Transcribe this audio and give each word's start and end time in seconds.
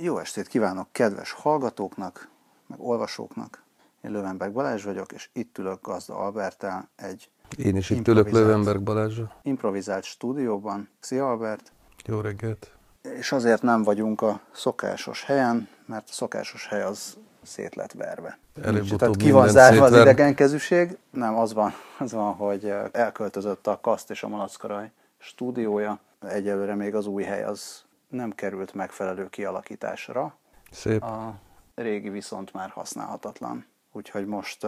Jó 0.00 0.18
estét 0.18 0.46
kívánok 0.46 0.86
kedves 0.92 1.32
hallgatóknak, 1.32 2.28
meg 2.66 2.80
olvasóknak. 2.80 3.62
Én 4.00 4.10
Lövenberg 4.10 4.52
Balázs 4.52 4.84
vagyok, 4.84 5.12
és 5.12 5.28
itt 5.32 5.58
ülök 5.58 5.82
Gazda 5.82 6.16
Albertel 6.16 6.88
egy 6.96 7.30
Én 7.56 7.76
is 7.76 7.90
itt 7.90 8.08
ülök. 8.08 8.30
Lövenberg 8.30 8.82
Balázsra. 8.82 9.32
improvizált 9.42 10.04
stúdióban. 10.04 10.88
Szia 11.00 11.30
Albert! 11.30 11.72
Jó 12.04 12.20
reggelt! 12.20 12.70
És 13.02 13.32
azért 13.32 13.62
nem 13.62 13.82
vagyunk 13.82 14.20
a 14.20 14.40
szokásos 14.52 15.24
helyen, 15.24 15.68
mert 15.86 16.08
a 16.08 16.12
szokásos 16.12 16.66
hely 16.66 16.82
az 16.82 17.16
szét 17.42 17.74
lett 17.74 17.92
verve. 17.92 18.38
Előbb-utóbb 18.62 18.98
Tehát 18.98 19.16
ki 19.16 19.30
van 19.30 19.48
zárva 19.48 19.84
az 19.84 19.90
szétver. 19.90 20.06
idegenkezűség. 20.06 20.98
Nem, 21.10 21.36
az 21.36 21.52
van, 21.52 21.72
az 21.98 22.12
van, 22.12 22.34
hogy 22.34 22.72
elköltözött 22.92 23.66
a 23.66 23.78
Kaszt 23.82 24.10
és 24.10 24.22
a 24.22 24.28
Malackaraj 24.28 24.90
stúdiója. 25.18 25.98
Egyelőre 26.20 26.74
még 26.74 26.94
az 26.94 27.06
új 27.06 27.22
hely 27.22 27.44
az 27.44 27.86
nem 28.08 28.32
került 28.32 28.74
megfelelő 28.74 29.28
kialakításra. 29.28 30.38
Szép. 30.70 31.02
A 31.02 31.40
régi 31.74 32.08
viszont 32.08 32.52
már 32.52 32.70
használhatatlan. 32.70 33.66
Úgyhogy 33.92 34.26
most, 34.26 34.66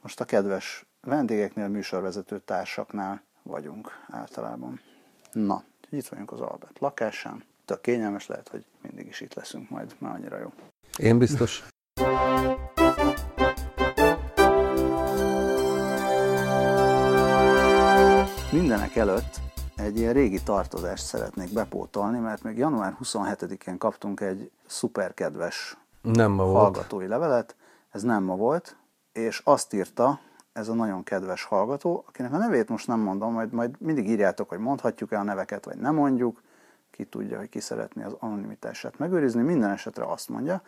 most 0.00 0.20
a 0.20 0.24
kedves 0.24 0.86
vendégeknél, 1.00 1.68
műsorvezető 1.68 2.38
társaknál 2.38 3.22
vagyunk 3.42 4.04
általában. 4.08 4.80
Na, 5.32 5.64
itt 5.90 6.06
vagyunk 6.06 6.32
az 6.32 6.40
Albert 6.40 6.78
lakásán. 6.78 7.44
Tök 7.64 7.80
kényelmes 7.80 8.26
lehet, 8.26 8.48
hogy 8.48 8.64
mindig 8.80 9.06
is 9.06 9.20
itt 9.20 9.34
leszünk 9.34 9.70
majd, 9.70 9.96
mert 9.98 10.14
annyira 10.14 10.38
jó. 10.38 10.52
Én 10.96 11.18
biztos. 11.18 11.64
Mindenek 18.52 18.96
előtt 18.96 19.40
egy 19.82 19.98
ilyen 19.98 20.12
régi 20.12 20.42
tartozást 20.42 21.04
szeretnék 21.04 21.52
bepótolni, 21.52 22.18
mert 22.18 22.42
még 22.42 22.58
január 22.58 22.96
27-én 23.02 23.78
kaptunk 23.78 24.20
egy 24.20 24.50
szuper 24.66 25.14
kedves 25.14 25.76
Nem 26.02 26.30
ma 26.30 26.44
volt. 26.44 26.56
hallgatói 26.56 27.06
levelet, 27.06 27.56
ez 27.90 28.02
nem 28.02 28.22
ma 28.22 28.36
volt, 28.36 28.76
és 29.12 29.40
azt 29.44 29.72
írta 29.72 30.20
ez 30.52 30.68
a 30.68 30.74
nagyon 30.74 31.02
kedves 31.02 31.44
hallgató, 31.44 32.04
akinek 32.08 32.32
a 32.32 32.36
nevét 32.36 32.68
most 32.68 32.86
nem 32.86 33.00
mondom, 33.00 33.32
majd, 33.32 33.52
majd 33.52 33.74
mindig 33.78 34.08
írjátok, 34.08 34.48
hogy 34.48 34.58
mondhatjuk-e 34.58 35.18
a 35.18 35.22
neveket, 35.22 35.64
vagy 35.64 35.76
nem 35.76 35.94
mondjuk, 35.94 36.42
ki 36.90 37.04
tudja, 37.04 37.38
hogy 37.38 37.48
ki 37.48 37.60
szeretné 37.60 38.02
az 38.02 38.16
anonimitását 38.18 38.98
megőrizni. 38.98 39.42
Minden 39.42 39.70
esetre 39.70 40.04
azt 40.04 40.28
mondja, 40.28 40.62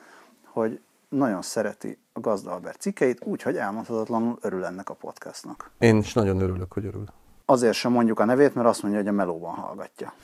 hogy 0.45 0.81
nagyon 1.09 1.43
szereti 1.43 1.99
a 2.13 2.21
Gazda 2.21 2.53
Albert 2.53 2.81
cikkeit, 2.81 3.25
úgyhogy 3.25 3.57
elmondhatatlanul 3.57 4.39
örül 4.41 4.65
ennek 4.65 4.91
a 4.91 4.95
podcastnak. 4.95 5.71
Én 5.79 5.97
is 5.97 6.13
nagyon 6.13 6.41
örülök, 6.41 6.73
hogy 6.73 6.87
örül. 6.87 7.05
Azért 7.47 7.75
sem 7.75 7.93
mondjuk 7.93 8.21
a 8.21 8.25
nevét, 8.25 8.55
mert 8.55 8.69
azt 8.69 8.83
mondja, 8.83 9.01
hogy 9.01 9.09
a 9.09 9.13
melóban 9.13 9.55
hallgatja. 9.55 10.13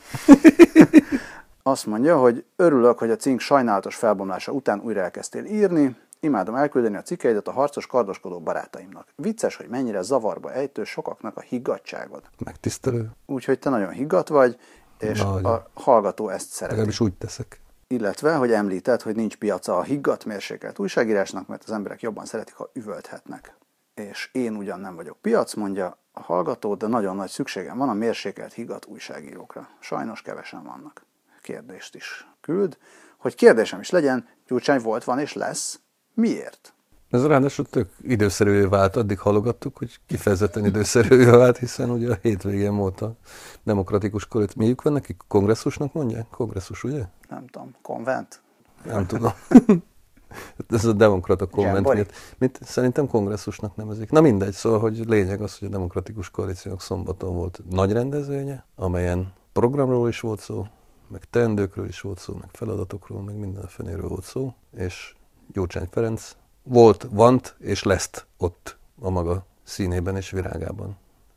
Azt 1.62 1.86
mondja, 1.86 2.18
hogy 2.18 2.44
örülök, 2.56 2.98
hogy 2.98 3.10
a 3.10 3.16
cink 3.16 3.40
sajnálatos 3.40 3.96
felbomlása 3.96 4.52
után 4.52 4.80
újra 4.80 5.00
elkezdtél 5.00 5.44
írni, 5.44 5.96
imádom 6.20 6.54
elküldeni 6.54 6.96
a 6.96 7.02
cikkeidet 7.02 7.48
a 7.48 7.52
harcos 7.52 7.86
kardoskodó 7.86 8.40
barátaimnak. 8.40 9.06
Vicces, 9.16 9.56
hogy 9.56 9.68
mennyire 9.68 10.02
zavarba 10.02 10.52
ejtő 10.52 10.84
sokaknak 10.84 11.36
a 11.36 11.40
higgadtságod. 11.40 12.22
Megtisztelő. 12.44 13.10
Úgyhogy 13.26 13.58
te 13.58 13.70
nagyon 13.70 13.90
higgadt 13.90 14.28
vagy, 14.28 14.58
és 14.98 15.22
Nagyon. 15.22 15.44
a 15.44 15.66
hallgató 15.74 16.28
ezt 16.28 16.48
szereti. 16.48 16.76
Legalábbis 16.76 17.00
úgy 17.00 17.14
teszek. 17.14 17.60
Illetve, 17.86 18.34
hogy 18.34 18.52
említed, 18.52 19.02
hogy 19.02 19.14
nincs 19.14 19.36
piaca 19.36 19.76
a 19.76 19.82
higgadt 19.82 20.24
mérsékelt 20.24 20.78
újságírásnak, 20.78 21.46
mert 21.46 21.62
az 21.64 21.70
emberek 21.70 22.00
jobban 22.00 22.24
szeretik, 22.24 22.54
ha 22.54 22.70
üvölthetnek. 22.72 23.54
És 24.00 24.28
én 24.32 24.56
ugyan 24.56 24.80
nem 24.80 24.94
vagyok 24.94 25.18
piac, 25.20 25.54
mondja 25.54 25.98
a 26.12 26.20
hallgató, 26.20 26.74
de 26.74 26.86
nagyon 26.86 27.16
nagy 27.16 27.30
szükségem 27.30 27.78
van 27.78 27.88
a 27.88 27.92
mérsékelt 27.92 28.52
higgadt 28.52 28.86
újságírókra. 28.86 29.68
Sajnos 29.80 30.22
kevesen 30.22 30.62
vannak. 30.62 31.04
Kérdést 31.42 31.94
is 31.94 32.28
küld. 32.40 32.78
Hogy 33.16 33.34
kérdésem 33.34 33.80
is 33.80 33.90
legyen, 33.90 34.28
Gyurcsány 34.46 34.80
volt, 34.80 35.04
van 35.04 35.18
és 35.18 35.32
lesz. 35.32 35.80
Miért? 36.14 36.74
Ez 37.10 37.26
ráadásul 37.26 37.64
tök 37.64 37.90
időszerűvé 38.02 38.64
vált, 38.64 38.96
addig 38.96 39.18
halogattuk, 39.18 39.78
hogy 39.78 40.00
kifejezetten 40.06 40.64
időszerűvé 40.64 41.24
vált, 41.24 41.58
hiszen 41.58 41.90
ugye 41.90 42.10
a 42.10 42.18
hétvégén 42.22 42.76
volt 42.76 43.00
a 43.00 43.14
demokratikus 43.62 44.26
korit. 44.26 44.56
Miük 44.56 44.82
van 44.82 44.92
nekik? 44.92 45.20
Kongresszusnak 45.28 45.92
mondják? 45.92 46.26
Kongresszus, 46.30 46.84
ugye? 46.84 47.04
Nem 47.28 47.46
tudom, 47.46 47.74
konvent? 47.82 48.40
Nem 48.84 49.06
tudom. 49.06 49.32
Ez 50.68 50.84
a 50.84 50.92
demokrata 50.92 51.48
Zsembori? 51.56 51.96
miatt. 51.96 52.12
Mit 52.38 52.60
szerintem 52.62 53.06
kongresszusnak 53.06 53.76
nevezik. 53.76 54.10
Na 54.10 54.20
mindegy, 54.20 54.52
szóval, 54.52 54.78
hogy 54.78 55.04
lényeg 55.08 55.40
az, 55.42 55.58
hogy 55.58 55.68
a 55.68 55.70
demokratikus 55.70 56.30
koalíciónak 56.30 56.82
szombaton 56.82 57.34
volt 57.34 57.60
nagy 57.70 57.92
rendezvénye, 57.92 58.64
amelyen 58.74 59.32
programról 59.52 60.08
is 60.08 60.20
volt 60.20 60.40
szó, 60.40 60.66
meg 61.08 61.24
teendőkről 61.30 61.86
is 61.86 62.00
volt 62.00 62.18
szó, 62.18 62.34
meg 62.40 62.48
feladatokról, 62.52 63.22
meg 63.22 63.34
minden 63.34 63.62
a 63.62 63.68
fenéről 63.68 64.08
volt 64.08 64.24
szó, 64.24 64.54
és 64.76 65.14
Gyurcsány 65.52 65.88
Ferenc 65.90 66.36
volt, 66.62 67.06
vant 67.10 67.54
és 67.58 67.82
lesz 67.82 68.24
ott 68.38 68.78
a 69.00 69.10
maga 69.10 69.44
színében 69.64 70.16
és 70.16 70.30
virágában. 70.30 70.96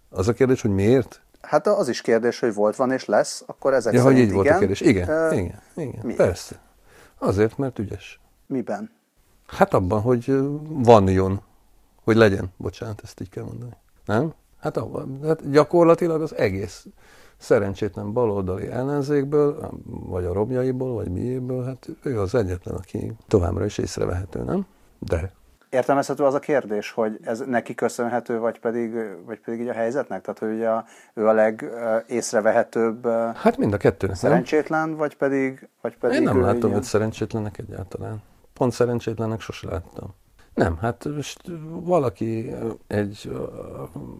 Az 0.09 0.27
a 0.27 0.33
kérdés, 0.33 0.61
hogy 0.61 0.71
miért? 0.71 1.21
Hát 1.41 1.67
az 1.67 1.87
is 1.87 2.01
kérdés, 2.01 2.39
hogy 2.39 2.53
volt, 2.53 2.75
van 2.75 2.91
és 2.91 3.05
lesz, 3.05 3.43
akkor 3.45 3.73
ezek 3.73 3.93
Ja, 3.93 4.01
hogy 4.01 4.11
szerint 4.11 4.27
így 4.27 4.33
volt 4.33 4.45
igen. 4.45 4.57
a 4.57 4.59
kérdés. 4.59 4.81
Igen, 4.81 5.09
Ö, 5.09 5.33
igen, 5.33 5.61
igen, 5.75 5.99
miért? 6.03 6.17
persze. 6.17 6.59
Azért, 7.17 7.57
mert 7.57 7.79
ügyes. 7.79 8.19
Miben? 8.53 8.91
Hát 9.47 9.73
abban, 9.73 10.01
hogy 10.01 10.25
van 10.67 11.07
jön, 11.07 11.41
hogy 12.03 12.15
legyen, 12.15 12.51
bocsánat, 12.57 13.01
ezt 13.03 13.21
így 13.21 13.29
kell 13.29 13.43
mondani. 13.43 13.71
Nem? 14.05 14.33
Hát 14.59 14.77
abban, 14.77 15.19
hát 15.23 15.49
gyakorlatilag 15.49 16.21
az 16.21 16.35
egész 16.35 16.85
szerencsétlen 17.37 18.13
baloldali 18.13 18.67
ellenzékből, 18.67 19.69
vagy 19.85 20.25
a 20.25 20.33
romjaiból, 20.33 20.93
vagy 20.93 21.09
miéből, 21.09 21.63
hát 21.63 21.89
ő 22.03 22.19
az 22.19 22.35
egyetlen, 22.35 22.75
aki 22.75 23.13
továbbra 23.27 23.65
is 23.65 23.77
észrevehető, 23.77 24.43
nem? 24.43 24.65
De 24.99 25.31
Értelmezhető 25.69 26.23
az 26.23 26.33
a 26.33 26.39
kérdés, 26.39 26.91
hogy 26.91 27.19
ez 27.21 27.39
neki 27.39 27.75
köszönhető, 27.75 28.39
vagy 28.39 28.59
pedig, 28.59 28.93
vagy 29.25 29.39
pedig 29.39 29.59
így 29.59 29.67
a 29.67 29.73
helyzetnek? 29.73 30.21
Tehát, 30.21 30.39
hogy 30.39 30.51
ugye 30.53 30.69
a, 30.69 30.85
ő 31.13 31.27
a 31.27 31.33
legészrevehetőbb 31.33 33.07
hát 33.35 33.57
mind 33.57 33.73
a 33.73 33.77
kettőnek, 33.77 34.21
nem? 34.21 34.31
szerencsétlen, 34.31 34.95
vagy 34.95 35.17
pedig, 35.17 35.69
vagy 35.81 35.97
pedig 35.97 36.17
Én 36.17 36.23
nem 36.23 36.41
látom 36.41 36.73
őt 36.73 36.83
szerencsétlenek 36.83 37.57
egyáltalán. 37.57 38.21
Pont 38.53 38.71
szerencsétlenek 38.71 39.41
sose 39.41 39.67
láttam. 39.67 40.13
Nem, 40.53 40.77
hát 40.77 41.05
most 41.15 41.41
valaki 41.69 42.53
egy 42.87 43.31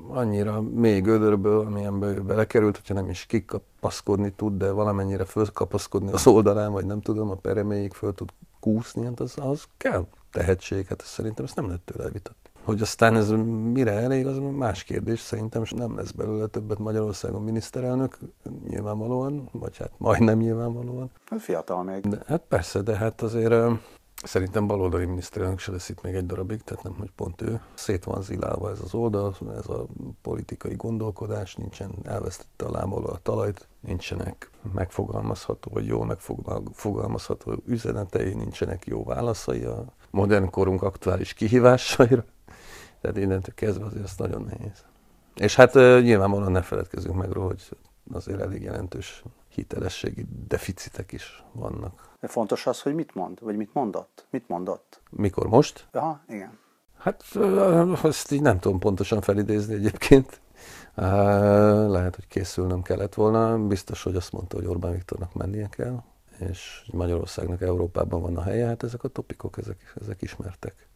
annyira 0.08 0.62
mély 0.62 1.00
gödörből, 1.00 1.66
amilyenbe 1.66 2.08
ő 2.08 2.22
belekerült, 2.22 2.76
hogyha 2.76 2.94
nem 2.94 3.10
is 3.10 3.26
kikapaszkodni 3.26 4.32
tud, 4.32 4.58
de 4.58 4.72
valamennyire 4.72 5.26
fölkapaszkodni 5.26 6.12
az 6.12 6.28
oldalán, 6.28 6.72
vagy 6.72 6.86
nem 6.86 7.02
tudom, 7.02 7.30
a 7.30 7.36
pereméig 7.36 7.94
föl 7.94 8.14
tud 8.14 8.30
kúszni, 8.60 9.06
hát 9.06 9.20
az, 9.20 9.34
az 9.42 9.64
kell 9.78 10.06
tehetség, 10.32 10.88
hát 10.88 11.02
ezt 11.02 11.10
szerintem 11.12 11.46
ezt 11.46 11.56
nem 11.56 11.66
lehet 11.66 11.82
tőle 11.82 12.04
elvitatni. 12.04 12.40
Hogy 12.64 12.82
aztán 12.82 13.16
ez 13.16 13.30
mire 13.74 13.92
elég, 13.92 14.28
az 14.28 14.38
más 14.38 14.84
kérdés. 14.84 15.20
Szerintem 15.20 15.62
és 15.62 15.72
nem 15.72 15.96
lesz 15.96 16.12
belőle 16.12 16.48
többet 16.48 16.80
Magyarországon 16.80 17.42
miniszterelnök, 17.42 18.18
nyilvánvalóan, 18.68 19.50
vagy 19.52 19.78
hát 19.78 19.92
majdnem 19.98 20.38
nyilvánvalóan. 20.38 21.12
Hát 21.26 21.42
Fiatal 21.42 21.84
még. 21.84 22.08
De, 22.08 22.18
hát 22.28 22.42
persze, 22.48 22.82
de 22.82 22.96
hát 22.96 23.22
azért 23.22 23.54
szerintem 24.24 24.68
baloldali 24.68 25.06
miniszterelnök 25.06 25.60
se 25.60 25.72
lesz 25.72 25.90
itt 25.90 26.02
még 26.02 26.16
egy 26.16 26.26
darabig, 26.26 26.62
tehát 26.62 26.84
nem, 26.84 26.96
hogy 26.98 27.12
pont 27.16 27.42
ő. 27.42 27.62
Szét 27.74 28.04
van 28.04 28.22
zilálva 28.22 28.70
ez 28.70 28.80
az 28.84 28.94
oldal, 28.94 29.36
ez 29.58 29.68
a 29.68 29.86
politikai 30.22 30.76
gondolkodás, 30.76 31.56
nincsen, 31.56 31.92
elvesztette 32.04 32.66
a 32.66 32.72
lából 32.72 33.06
a 33.06 33.20
talajt, 33.24 33.68
nincsenek 33.80 34.50
megfogalmazható, 34.74 35.72
vagy 35.74 35.86
jól 35.86 36.06
megfogalmazható 36.06 37.56
üzenetei, 37.66 38.34
nincsenek 38.34 38.86
jó 38.86 39.04
válaszai 39.04 39.64
a 39.64 39.86
modern 40.10 40.50
korunk 40.50 40.82
aktuális 40.82 41.34
kihívásaira. 41.34 42.26
Tehát 43.02 43.18
innentől 43.18 43.56
kezdve 43.56 43.86
azért 43.86 44.04
ez 44.04 44.14
nagyon 44.18 44.42
nehéz. 44.42 44.86
És 45.36 45.56
hát 45.56 45.74
nyilvánvalóan 45.74 46.52
ne 46.52 46.62
feledkezzünk 46.62 47.16
meg 47.16 47.32
róla, 47.32 47.48
hogy 47.48 47.70
azért 48.12 48.40
elég 48.40 48.62
jelentős 48.62 49.24
hitelességi 49.54 50.26
deficitek 50.48 51.12
is 51.12 51.44
vannak. 51.52 52.12
De 52.20 52.28
fontos 52.28 52.68
az, 52.68 52.82
hogy 52.82 52.96
mit 52.96 53.16
mond, 53.16 53.40
vagy 53.42 53.56
mit 53.56 53.74
mondott. 53.74 54.26
Mit 54.30 54.48
mondott? 54.48 55.02
Mikor 55.10 55.48
most? 55.48 55.88
Aha, 55.92 56.22
igen. 56.28 56.58
Hát 56.98 57.24
azt 58.02 58.32
így 58.32 58.42
nem 58.42 58.60
tudom 58.60 58.80
pontosan 58.80 59.22
felidézni 59.22 59.74
egyébként. 59.74 60.42
Lehet, 60.96 62.16
hogy 62.16 62.28
készülnöm 62.28 62.82
kellett 62.82 63.14
volna. 63.14 63.58
Biztos, 63.58 64.04
hogy 64.04 64.16
azt 64.16 64.32
mondta, 64.32 64.56
hogy 64.56 64.66
Orbán 64.66 64.92
Viktornak 64.92 65.34
mennie 65.34 65.68
kell, 65.68 66.04
és 66.38 66.90
Magyarországnak 66.92 67.62
Európában 67.62 68.22
van 68.22 68.38
a 68.38 68.42
helye, 68.42 68.68
hát 68.68 68.84
ezek 68.84 69.04
a 69.04 69.08
topikok, 69.08 69.58
ezek, 69.58 69.94
ezek 70.02 70.22
ismertek. 70.22 70.88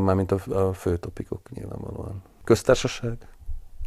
Mármint 0.00 0.32
a, 0.32 0.66
a 0.66 0.72
fő 0.72 0.96
topikok 0.96 1.50
nyilvánvalóan. 1.50 2.22
Köztársaság, 2.44 3.28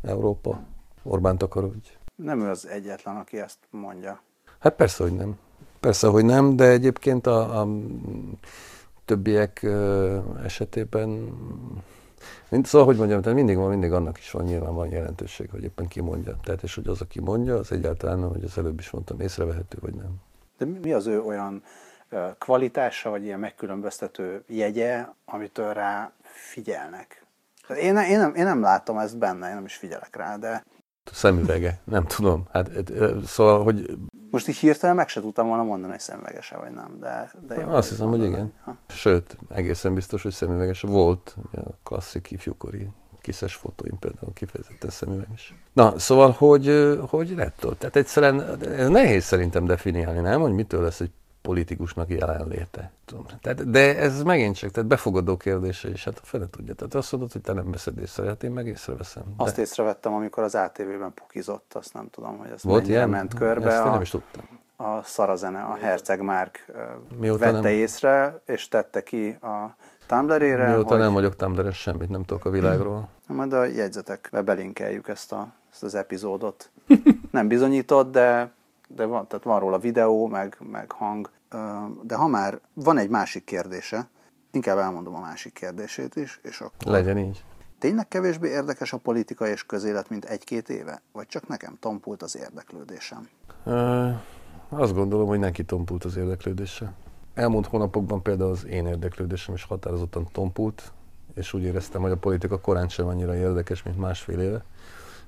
Európa, 0.01 0.63
Orbán 1.03 1.37
takarodj. 1.37 1.89
Nem 2.15 2.41
ő 2.41 2.49
az 2.49 2.67
egyetlen, 2.67 3.15
aki 3.15 3.39
ezt 3.39 3.57
mondja. 3.69 4.21
Hát 4.59 4.75
persze, 4.75 5.03
hogy 5.03 5.15
nem. 5.15 5.37
Persze, 5.79 6.07
hogy 6.07 6.25
nem, 6.25 6.55
de 6.55 6.65
egyébként 6.69 7.27
a, 7.27 7.61
a 7.61 7.67
többiek 9.05 9.65
esetében, 10.43 11.09
mind, 12.49 12.65
szóval, 12.65 12.87
hogy 12.87 12.97
mondjam, 12.97 13.21
tehát 13.21 13.37
mindig 13.37 13.57
van, 13.57 13.69
mindig 13.69 13.91
annak 13.91 14.17
is 14.17 14.31
van, 14.31 14.43
nyilván 14.43 14.73
van 14.73 14.89
jelentőség, 14.89 15.49
hogy 15.49 15.63
éppen 15.63 15.87
ki 15.87 16.01
mondja. 16.01 16.37
Tehát, 16.43 16.63
és 16.63 16.75
hogy 16.75 16.87
az, 16.87 17.01
aki 17.01 17.19
mondja, 17.19 17.55
az 17.55 17.71
egyáltalán, 17.71 18.27
hogy 18.27 18.43
az 18.43 18.57
előbb 18.57 18.79
is 18.79 18.89
mondtam, 18.89 19.19
észrevehető, 19.19 19.77
vagy 19.81 19.93
nem. 19.93 20.15
De 20.57 20.65
mi 20.65 20.77
mi 20.77 20.93
az 20.93 21.07
ő 21.07 21.21
olyan 21.21 21.63
kvalitása, 22.37 23.09
vagy 23.09 23.23
ilyen 23.23 23.39
megkülönböztető 23.39 24.43
jegye, 24.47 25.05
amitől 25.25 25.73
rá 25.73 26.11
figyelnek. 26.21 27.25
Én, 27.69 27.97
én, 27.97 28.17
nem, 28.17 28.35
én 28.35 28.43
nem 28.43 28.61
látom 28.61 28.97
ezt 28.97 29.17
benne, 29.17 29.49
én 29.49 29.55
nem 29.55 29.65
is 29.65 29.75
figyelek 29.75 30.15
rá, 30.15 30.37
de... 30.37 30.63
Szemüvege, 31.11 31.79
nem 31.83 32.05
tudom. 32.05 32.47
Hát, 32.51 32.69
szóval, 33.25 33.63
hogy... 33.63 33.97
Most 34.31 34.47
így 34.47 34.57
hirtelen 34.57 34.95
meg 34.95 35.07
se 35.07 35.21
tudtam 35.21 35.47
volna 35.47 35.63
mondani, 35.63 35.91
hogy 35.91 36.01
szemüvegese 36.01 36.57
vagy 36.57 36.71
nem, 36.71 36.97
de... 36.99 37.31
de 37.47 37.55
jó, 37.61 37.69
Azt 37.69 37.89
hiszem, 37.89 38.07
hogy 38.07 38.23
igen. 38.23 38.53
Ha? 38.63 38.75
Sőt, 38.87 39.37
egészen 39.49 39.93
biztos, 39.93 40.23
hogy 40.23 40.31
szemüvegese 40.31 40.87
volt 40.87 41.35
a 41.51 41.59
klasszik 41.83 42.31
ifjúkori 42.31 42.89
kiszes 43.21 43.55
fotóim 43.55 43.99
például 43.99 44.33
kifejezetten 44.33 44.89
szemüveges. 44.89 45.55
Na, 45.73 45.99
szóval, 45.99 46.31
hogy, 46.31 46.97
hogy 47.09 47.33
lett 47.35 47.65
ott? 47.65 47.79
Tehát 47.79 47.95
egyszerűen 47.95 48.57
nehéz 48.91 49.23
szerintem 49.23 49.65
definiálni, 49.65 50.19
nem? 50.19 50.41
Hogy 50.41 50.51
mitől 50.51 50.81
lesz 50.81 50.99
egy 50.99 51.11
politikusnak 51.43 52.09
jelenléte. 52.09 52.91
Tudom. 53.05 53.25
Tehát, 53.41 53.69
de 53.69 53.97
ez 53.97 54.23
megint 54.23 54.55
csak, 54.55 54.71
tehát 54.71 54.89
befogadó 54.89 55.37
kérdése 55.37 55.89
is, 55.89 56.03
hát 56.03 56.19
a 56.21 56.25
fele 56.25 56.47
tudja. 56.49 56.73
Tehát 56.73 56.95
azt 56.95 57.11
mondod, 57.11 57.31
hogy 57.31 57.41
te 57.41 57.53
nem 57.53 57.71
veszed 57.71 57.97
észre, 57.97 58.27
hát 58.27 58.43
én 58.43 58.51
meg 58.51 58.67
észreveszem. 58.67 59.23
De... 59.37 59.43
Azt 59.43 59.57
észrevettem, 59.57 60.13
amikor 60.13 60.43
az 60.43 60.55
ATV-ben 60.55 61.13
pukizott, 61.13 61.73
azt 61.73 61.93
nem 61.93 62.09
tudom, 62.09 62.37
hogy 62.37 62.49
ez 62.49 62.63
Volt 62.63 62.87
ilyen? 62.87 63.09
ment 63.09 63.33
körbe. 63.33 63.71
Ezt 63.71 63.85
a... 63.85 63.89
nem 63.89 64.01
is 64.01 64.09
tudtam 64.09 64.61
a 64.75 65.01
szarazene, 65.03 65.61
a 65.61 65.75
Herceg 65.75 66.21
Márk 66.21 66.65
Mióta 67.19 67.39
vette 67.39 67.59
nem... 67.59 67.71
észre, 67.71 68.41
és 68.45 68.67
tette 68.67 69.03
ki 69.03 69.29
a 69.29 69.75
Tumblr-ére. 70.07 70.67
Mióta 70.67 70.87
hogy... 70.87 70.97
nem 70.97 71.13
vagyok 71.13 71.35
tumblr 71.35 71.73
semmit 71.73 72.09
nem 72.09 72.23
tudok 72.23 72.45
a 72.45 72.49
világról. 72.49 73.09
Majd 73.27 73.53
a 73.53 73.63
jegyzetekbe 73.63 74.41
belinkeljük 74.41 75.07
ezt, 75.07 75.31
a, 75.31 75.53
ezt 75.71 75.83
az 75.83 75.95
epizódot. 75.95 76.69
nem 77.31 77.47
bizonyított, 77.47 78.11
de, 78.11 78.51
de 78.87 79.05
van, 79.05 79.27
tehát 79.27 79.45
van 79.45 79.59
róla 79.59 79.79
videó, 79.79 80.27
meg, 80.27 80.57
meg 80.71 80.91
hang. 80.91 81.29
De 82.03 82.15
ha 82.15 82.27
már 82.27 82.59
van 82.73 82.97
egy 82.97 83.09
másik 83.09 83.43
kérdése, 83.43 84.09
inkább 84.51 84.77
elmondom 84.77 85.15
a 85.15 85.19
másik 85.19 85.53
kérdését 85.53 86.15
is, 86.15 86.39
és 86.43 86.61
akkor... 86.61 86.91
Legyen 86.91 87.17
így. 87.17 87.43
Tényleg 87.79 88.07
kevésbé 88.07 88.49
érdekes 88.49 88.93
a 88.93 88.97
politika 88.97 89.47
és 89.47 89.65
közélet, 89.65 90.09
mint 90.09 90.25
egy-két 90.25 90.69
éve? 90.69 91.01
Vagy 91.11 91.27
csak 91.27 91.47
nekem 91.47 91.77
tompult 91.79 92.21
az 92.21 92.37
érdeklődésem? 92.37 93.29
Uh, 93.63 94.11
azt 94.69 94.93
gondolom, 94.93 95.27
hogy 95.27 95.39
neki 95.39 95.63
tompult 95.63 96.03
az 96.03 96.15
érdeklődése. 96.17 96.93
Elmúlt 97.33 97.67
hónapokban 97.67 98.21
például 98.21 98.51
az 98.51 98.65
én 98.65 98.85
érdeklődésem 98.85 99.53
is 99.53 99.63
határozottan 99.63 100.27
tompult, 100.31 100.91
és 101.35 101.53
úgy 101.53 101.63
éreztem, 101.63 102.01
hogy 102.01 102.11
a 102.11 102.17
politika 102.17 102.59
korán 102.59 102.89
sem 102.89 103.07
annyira 103.07 103.35
érdekes, 103.35 103.83
mint 103.83 103.97
másfél 103.97 104.39
éve. 104.39 104.63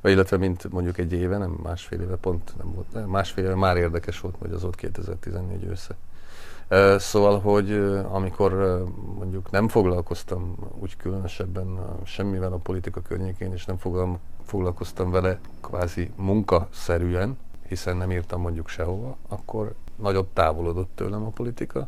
Vagy 0.05 0.13
illetve 0.13 0.37
mint 0.37 0.71
mondjuk 0.71 0.97
egy 0.97 1.13
éve, 1.13 1.37
nem 1.37 1.57
másfél 1.63 2.01
éve, 2.01 2.15
pont 2.15 2.53
nem 2.57 2.73
volt, 2.73 2.93
nem, 2.93 3.09
másfél 3.09 3.43
éve 3.43 3.55
már 3.55 3.77
érdekes 3.77 4.19
volt, 4.19 4.35
hogy 4.39 4.51
az 4.51 4.61
volt 4.61 4.75
2014 4.75 5.63
ősze. 5.63 5.95
Szóval, 6.99 7.39
hogy 7.39 7.71
amikor 8.11 8.83
mondjuk 9.17 9.51
nem 9.51 9.67
foglalkoztam 9.67 10.55
úgy 10.79 10.97
különösebben 10.97 11.79
semmivel 12.03 12.53
a 12.53 12.57
politika 12.57 13.01
környékén, 13.01 13.53
és 13.53 13.65
nem 13.65 13.77
foglalkoztam 14.43 15.11
vele 15.11 15.39
kvázi 15.61 16.11
munkaszerűen, 16.15 17.37
hiszen 17.67 17.97
nem 17.97 18.11
írtam 18.11 18.41
mondjuk 18.41 18.67
sehova, 18.67 19.17
akkor 19.27 19.73
nagyobb 19.95 20.27
távolodott 20.33 20.89
tőlem 20.95 21.25
a 21.25 21.29
politika. 21.29 21.87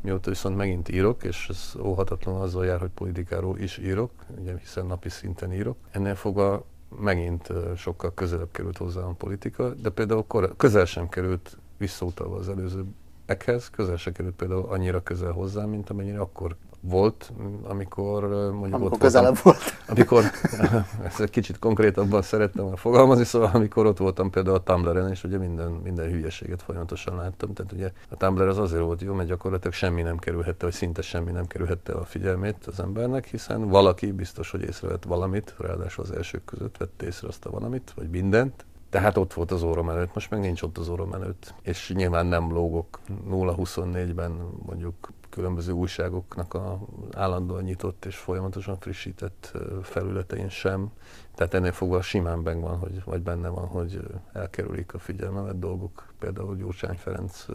Mióta 0.00 0.30
viszont 0.30 0.56
megint 0.56 0.88
írok, 0.88 1.24
és 1.24 1.46
ez 1.48 1.72
óhatatlan 1.80 2.40
azzal 2.40 2.64
jár, 2.64 2.80
hogy 2.80 2.90
politikáról 2.94 3.58
is 3.58 3.78
írok, 3.78 4.10
ugye, 4.40 4.54
hiszen 4.58 4.86
napi 4.86 5.08
szinten 5.08 5.52
írok. 5.52 5.76
Ennél 5.90 6.14
fogva 6.14 6.64
megint 7.00 7.48
sokkal 7.76 8.14
közelebb 8.14 8.50
került 8.50 8.76
hozzám 8.76 9.08
a 9.08 9.12
politika, 9.12 9.68
de 9.74 9.90
például 9.90 10.26
közel 10.56 10.84
sem 10.84 11.08
került 11.08 11.58
visszautalva 11.76 12.36
az 12.36 12.48
előzőekhez, 12.48 13.70
közel 13.70 13.96
sem 13.96 14.12
került 14.12 14.34
például 14.34 14.64
annyira 14.68 15.02
közel 15.02 15.32
hozzám, 15.32 15.68
mint 15.68 15.90
amennyire 15.90 16.20
akkor 16.20 16.56
volt, 16.82 17.32
amikor 17.62 18.28
mondjuk 18.28 18.74
amikor 18.74 18.92
ott 18.92 18.98
közelebb 18.98 19.38
voltam, 19.42 19.52
volt. 19.52 19.82
Amikor, 19.86 20.24
ezt 21.06 21.20
egy 21.20 21.30
kicsit 21.30 21.58
konkrétabban 21.58 22.22
szerettem 22.22 22.76
fogalmazni, 22.76 23.24
szóval 23.24 23.50
amikor 23.52 23.86
ott 23.86 23.98
voltam 23.98 24.30
például 24.30 24.56
a 24.56 24.62
Tumblr-en, 24.62 25.10
és 25.10 25.24
ugye 25.24 25.38
minden, 25.38 25.70
minden 25.70 26.10
hülyeséget 26.10 26.62
folyamatosan 26.62 27.16
láttam. 27.16 27.52
Tehát 27.52 27.72
ugye 27.72 27.90
a 28.08 28.16
Tumblr 28.16 28.48
az 28.48 28.58
azért 28.58 28.82
volt 28.82 29.02
jó, 29.02 29.14
mert 29.14 29.28
gyakorlatilag 29.28 29.74
semmi 29.74 30.02
nem 30.02 30.18
kerülhette, 30.18 30.64
vagy 30.64 30.74
szinte 30.74 31.02
semmi 31.02 31.30
nem 31.30 31.46
kerülhette 31.46 31.92
a 31.92 32.04
figyelmét 32.04 32.66
az 32.66 32.80
embernek, 32.80 33.26
hiszen 33.26 33.68
valaki 33.68 34.12
biztos, 34.12 34.50
hogy 34.50 34.62
észrevett 34.62 35.04
valamit, 35.04 35.54
ráadásul 35.58 36.04
az 36.04 36.10
elsők 36.10 36.44
között 36.44 36.76
vette 36.76 37.06
észre 37.06 37.28
azt 37.28 37.44
a 37.44 37.50
valamit, 37.50 37.92
vagy 37.96 38.10
mindent, 38.10 38.64
tehát 38.92 39.16
ott 39.16 39.32
volt 39.32 39.50
az 39.50 39.62
órom 39.62 39.88
előtt, 39.88 40.14
most 40.14 40.30
meg 40.30 40.40
nincs 40.40 40.62
ott 40.62 40.78
az 40.78 40.88
órom 40.88 41.12
előtt. 41.12 41.54
És 41.62 41.92
nyilván 41.94 42.26
nem 42.26 42.52
lógok 42.52 43.00
0-24-ben 43.30 44.30
mondjuk 44.66 45.12
különböző 45.30 45.72
újságoknak 45.72 46.54
a 46.54 46.80
állandóan 47.12 47.62
nyitott 47.62 48.04
és 48.04 48.16
folyamatosan 48.16 48.78
frissített 48.78 49.52
felületein 49.82 50.48
sem. 50.48 50.90
Tehát 51.34 51.54
ennél 51.54 51.72
fogva 51.72 52.02
simán 52.02 52.42
benne 52.42 52.60
van, 52.60 52.78
hogy, 52.78 53.02
vagy 53.04 53.22
benne 53.22 53.48
van, 53.48 53.66
hogy 53.66 54.00
elkerülik 54.32 54.94
a 54.94 54.98
figyelmemet 54.98 55.58
dolgok, 55.58 56.12
például 56.18 56.56
Gyurcsány 56.56 56.96
Ferenc 56.96 57.46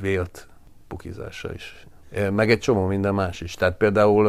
vélt 0.00 0.48
pukizása 0.86 1.52
is 1.52 1.86
meg 2.30 2.50
egy 2.50 2.58
csomó 2.58 2.86
minden 2.86 3.14
más 3.14 3.40
is. 3.40 3.54
Tehát 3.54 3.76
például 3.76 4.24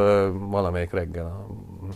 valamelyik 0.50 0.92
reggel, 0.92 1.48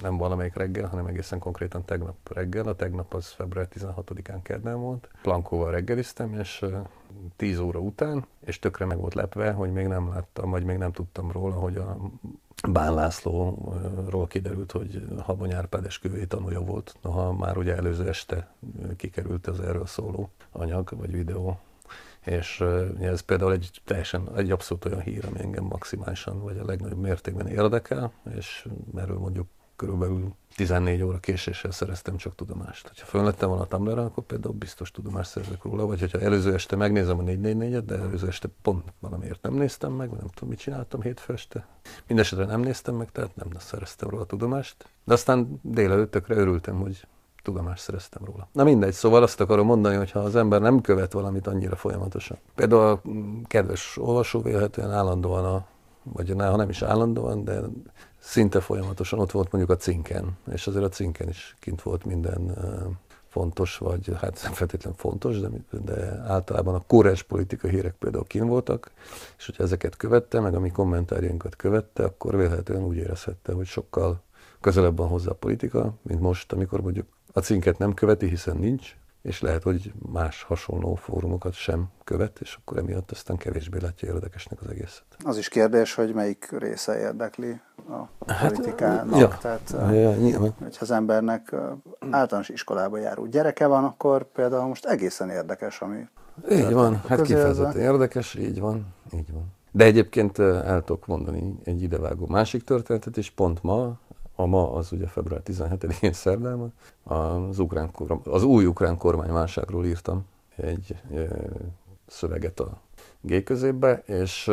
nem 0.02 0.18
valamelyik 0.18 0.56
reggel, 0.56 0.88
hanem 0.88 1.06
egészen 1.06 1.40
konkrétan 1.40 1.86
tegnap 1.86 2.16
reggel, 2.34 2.68
a 2.68 2.76
tegnap 2.76 3.14
az 3.14 3.28
február 3.28 3.68
16-án 3.80 4.40
kedden 4.44 4.80
volt, 4.80 5.10
Plankóval 5.22 5.72
reggeliztem, 5.72 6.34
és 6.34 6.66
10 7.36 7.60
óra 7.60 7.80
után, 7.80 8.26
és 8.46 8.60
tökre 8.60 8.86
meg 8.86 8.98
volt 8.98 9.14
lepve, 9.14 9.52
hogy 9.52 9.72
még 9.72 9.88
nem 9.88 10.10
láttam, 10.10 10.50
vagy 10.50 10.64
még 10.64 10.78
nem 10.78 10.92
tudtam 10.92 11.32
róla, 11.32 11.56
hogy 11.56 11.76
a 11.76 11.98
Bán 12.72 12.94
Lászlóról 12.94 14.28
kiderült, 14.28 14.72
hogy 14.72 15.08
Habony 15.20 15.54
Árpád 15.54 15.86
esküvői 15.86 16.28
tanulja 16.28 16.60
volt, 16.60 16.96
noha 17.02 17.34
már 17.34 17.58
ugye 17.58 17.76
előző 17.76 18.08
este 18.08 18.54
kikerült 18.96 19.48
az 19.48 19.60
erről 19.60 19.86
szóló 19.86 20.30
anyag 20.52 20.90
vagy 20.98 21.12
videó 21.12 21.60
és 22.26 22.64
ez 23.00 23.20
például 23.20 23.52
egy 23.52 23.82
teljesen, 23.86 24.30
egy 24.36 24.52
abszolút 24.52 24.86
olyan 24.86 25.02
hír, 25.02 25.26
ami 25.26 25.40
engem 25.40 25.64
maximálisan, 25.64 26.42
vagy 26.42 26.58
a 26.58 26.66
legnagyobb 26.66 27.00
mértékben 27.00 27.48
érdekel, 27.48 28.12
és 28.36 28.68
erről 28.96 29.18
mondjuk 29.18 29.48
körülbelül 29.76 30.36
14 30.56 31.02
óra 31.02 31.20
késéssel 31.20 31.72
szereztem 31.72 32.18
csak 32.18 32.36
tudomást. 32.36 32.92
Ha 33.00 33.06
föllettem 33.06 33.50
volna 33.50 33.64
a 33.64 33.68
tumblr 33.68 33.98
akkor 33.98 34.24
például 34.24 34.54
biztos 34.54 34.92
tudomást 34.92 35.30
szerzek 35.30 35.64
róla, 35.64 35.86
vagy 35.86 36.00
hogyha 36.00 36.20
előző 36.20 36.54
este 36.54 36.76
megnézem 36.76 37.20
a 37.20 37.24
444-et, 37.24 37.84
de 37.86 37.96
előző 37.96 38.28
este 38.28 38.50
pont 38.62 38.94
valamiért 39.00 39.42
nem 39.42 39.54
néztem 39.54 39.92
meg, 39.92 40.10
vagy 40.10 40.20
nem 40.20 40.28
tudom, 40.28 40.50
mit 40.50 40.60
csináltam 40.60 41.02
hétfő 41.02 41.34
este. 41.34 41.68
Mindenesetre 42.08 42.46
nem 42.46 42.60
néztem 42.60 42.96
meg, 42.96 43.12
tehát 43.12 43.36
nem 43.36 43.48
szereztem 43.58 44.10
róla 44.10 44.26
tudomást. 44.26 44.90
De 45.04 45.14
aztán 45.14 45.60
délelőttökre 45.62 46.36
örültem, 46.36 46.80
hogy 46.80 47.08
tudomást 47.46 47.84
szereztem 47.84 48.26
róla. 48.26 48.48
Na 48.52 48.64
mindegy, 48.64 48.94
szóval 48.94 49.24
azt 49.24 49.42
akarom 49.42 49.66
mondani, 49.66 49.96
hogy 49.96 50.12
ha 50.12 50.20
az 50.20 50.36
ember 50.36 50.62
nem 50.62 50.82
követ 50.82 51.12
valamit 51.12 51.48
annyira 51.48 51.76
folyamatosan. 51.76 52.38
Például 52.56 52.82
a 52.82 53.02
kedves 53.48 53.98
olvasó 53.98 54.42
vélhetően 54.42 54.92
állandóan, 54.92 55.46
a, 55.46 55.66
vagy 56.04 56.34
ha 56.38 56.56
nem 56.56 56.70
is 56.70 56.82
állandóan, 56.82 57.44
de 57.44 57.62
szinte 58.20 58.60
folyamatosan 58.60 59.20
ott 59.20 59.32
volt 59.32 59.52
mondjuk 59.52 59.78
a 59.78 59.82
cinken, 59.82 60.38
és 60.52 60.68
azért 60.68 60.86
a 60.86 60.90
cinken 60.90 61.30
is 61.30 61.56
kint 61.60 61.82
volt 61.82 62.06
minden 62.06 62.54
fontos, 63.28 63.78
vagy 63.78 64.12
hát 64.18 64.40
nem 64.44 64.52
feltétlenül 64.52 64.98
fontos, 64.98 65.40
de, 65.40 65.50
de 65.86 66.24
általában 66.28 66.76
a 66.76 66.84
korrens 66.88 67.24
politika 67.24 67.68
hírek 67.68 67.96
például 67.96 68.26
kín 68.28 68.48
voltak, 68.48 68.92
és 69.38 69.46
hogyha 69.46 69.64
ezeket 69.64 69.98
követte, 69.98 70.40
meg 70.40 70.56
a 70.56 70.60
mi 70.60 70.70
kommentárjainkat 70.70 71.56
követte, 71.56 72.04
akkor 72.04 72.36
vélhetően 72.36 72.84
úgy 72.84 72.96
érezhette, 72.96 73.54
hogy 73.54 73.66
sokkal 73.66 74.22
közelebb 74.62 74.98
van 74.98 75.08
hozzá 75.08 75.32
a 75.32 75.34
politika, 75.34 75.94
mint 76.02 76.20
most, 76.20 76.52
amikor 76.52 76.82
mondjuk 76.82 77.08
a 77.38 77.42
cinket 77.42 77.78
nem 77.78 77.94
követi, 77.94 78.28
hiszen 78.28 78.58
nincs, 78.58 78.96
és 79.22 79.42
lehet, 79.42 79.64
hogy 79.64 79.92
más 80.12 80.44
hasonló 80.44 80.96
fórumokat 80.96 81.54
sem 81.54 81.88
követ, 82.04 82.40
és 82.42 82.58
akkor 82.60 82.78
emiatt 82.78 83.12
aztán 83.12 83.38
kevésbé 83.38 83.80
látja 83.82 84.08
érdekesnek 84.08 84.62
az 84.62 84.68
egészet. 84.70 85.04
Az 85.24 85.38
is 85.38 85.48
kérdés, 85.48 85.94
hogy 85.94 86.14
melyik 86.14 86.52
része 86.52 87.00
érdekli 87.00 87.60
a 87.90 88.32
hát, 88.32 88.52
politikának. 88.52 89.20
Ja, 89.20 89.38
Tehát, 89.42 89.76
ja, 89.94 90.16
nyilván. 90.16 90.54
hogyha 90.60 90.82
az 90.82 90.92
embernek 90.92 91.56
általános 92.10 92.50
iskolába 92.50 92.98
járó 92.98 93.26
gyereke 93.26 93.68
van, 93.68 93.84
akkor 93.84 94.32
például 94.32 94.68
most 94.68 94.86
egészen 94.86 95.30
érdekes, 95.30 95.82
ami... 95.82 96.08
Így 96.52 96.74
van, 96.74 97.02
hát 97.08 97.22
kifejezetten 97.22 97.82
érdekes, 97.82 98.36
így 98.36 98.60
van, 98.60 98.86
így 99.14 99.32
van. 99.32 99.54
De 99.72 99.84
egyébként 99.84 100.40
el 100.40 100.84
tudok 100.84 101.08
mondani 101.08 101.60
egy 101.64 101.82
idevágó 101.82 102.26
másik 102.28 102.64
történetet 102.64 103.18
is, 103.18 103.30
pont 103.30 103.64
ma 103.64 104.00
a 104.36 104.46
ma 104.46 104.74
az 104.74 104.92
ugye 104.92 105.08
február 105.08 105.42
17-én 105.46 106.14
szerdán, 106.14 106.74
az, 107.04 107.60
ukrán, 107.60 107.92
az 108.24 108.44
új 108.44 108.66
ukrán 108.66 108.98
kormányválságról 108.98 109.86
írtam 109.86 110.26
egy 110.56 110.96
szöveget 112.08 112.60
a 112.60 112.82
G 113.22 113.44
középbe, 113.44 114.04
és, 114.06 114.52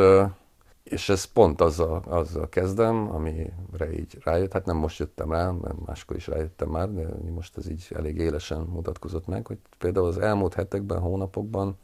és 0.83 1.09
ez 1.09 1.25
pont 1.25 1.61
azzal, 1.61 2.03
azzal 2.07 2.49
kezdem, 2.49 3.15
amire 3.15 3.93
így 3.93 4.19
rájött, 4.25 4.53
hát 4.53 4.67
nem 4.67 4.77
most 4.77 4.99
jöttem 4.99 5.31
rá, 5.31 5.51
mert 5.51 5.87
máskor 5.87 6.17
is 6.17 6.27
rájöttem 6.27 6.69
már, 6.69 6.93
de 6.93 7.09
most 7.35 7.57
ez 7.57 7.69
így 7.69 7.87
elég 7.95 8.17
élesen 8.17 8.61
mutatkozott 8.61 9.27
meg, 9.27 9.47
hogy 9.47 9.59
például 9.79 10.07
az 10.07 10.19
elmúlt 10.19 10.55
hetekben, 10.55 10.99
hónapokban 10.99 11.77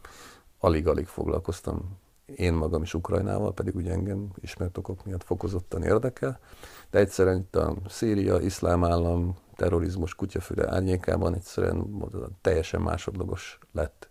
alig-alig 0.58 1.06
foglalkoztam 1.06 1.98
én 2.36 2.52
magam 2.52 2.82
is 2.82 2.94
Ukrajnával, 2.94 3.54
pedig 3.54 3.74
ugye 3.74 3.92
engem 3.92 4.28
ismert 4.40 4.78
okok 4.78 5.04
miatt 5.04 5.24
fokozottan 5.24 5.82
érdekel, 5.82 6.40
de 6.90 6.98
egyszerűen 6.98 7.38
itt 7.38 7.56
a 7.56 7.76
Szíria, 7.88 8.40
iszlám 8.40 8.84
állam, 8.84 9.36
terrorizmus 9.56 10.14
kutyafüle 10.14 10.72
árnyékában 10.72 11.34
egyszerűen 11.34 12.00
teljesen 12.40 12.80
másodlagos 12.80 13.58
lett. 13.72 14.08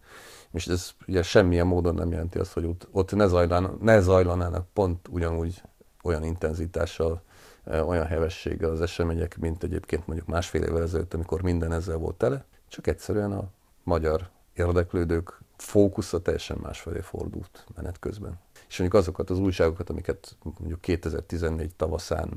És 0.51 0.67
ez 0.67 0.91
ugye 1.07 1.24
semmilyen 1.24 1.67
módon 1.67 1.96
nem 1.96 2.12
jelenti 2.12 2.38
azt, 2.39 2.53
hogy 2.53 2.65
ott, 2.65 2.88
ott 2.91 3.15
ne, 3.15 3.27
zajlan, 3.27 3.77
ne 3.81 4.00
zajlanának 4.00 4.67
pont 4.74 5.07
ugyanúgy 5.07 5.62
olyan 6.03 6.24
intenzitással, 6.24 7.22
olyan 7.65 8.05
hevességgel 8.05 8.69
az 8.69 8.81
események, 8.81 9.38
mint 9.38 9.63
egyébként 9.63 10.07
mondjuk 10.07 10.27
másfél 10.27 10.63
évvel 10.63 10.81
ezelőtt, 10.81 11.13
amikor 11.13 11.41
minden 11.41 11.72
ezzel 11.72 11.98
volt 11.98 12.15
tele, 12.15 12.46
csak 12.67 12.88
egyszerűen 12.88 13.31
a 13.31 13.50
magyar 13.84 14.29
érdeklődők 14.53 15.41
fókusza 15.57 16.22
teljesen 16.22 16.57
másfelé 16.62 17.00
fordult 17.00 17.65
menet 17.75 18.00
közben. 18.00 18.39
És 18.67 18.79
mondjuk 18.79 19.01
azokat 19.01 19.29
az 19.29 19.39
újságokat, 19.39 19.89
amiket 19.89 20.38
mondjuk 20.57 20.81
2014 20.81 21.75
tavaszán, 21.75 22.29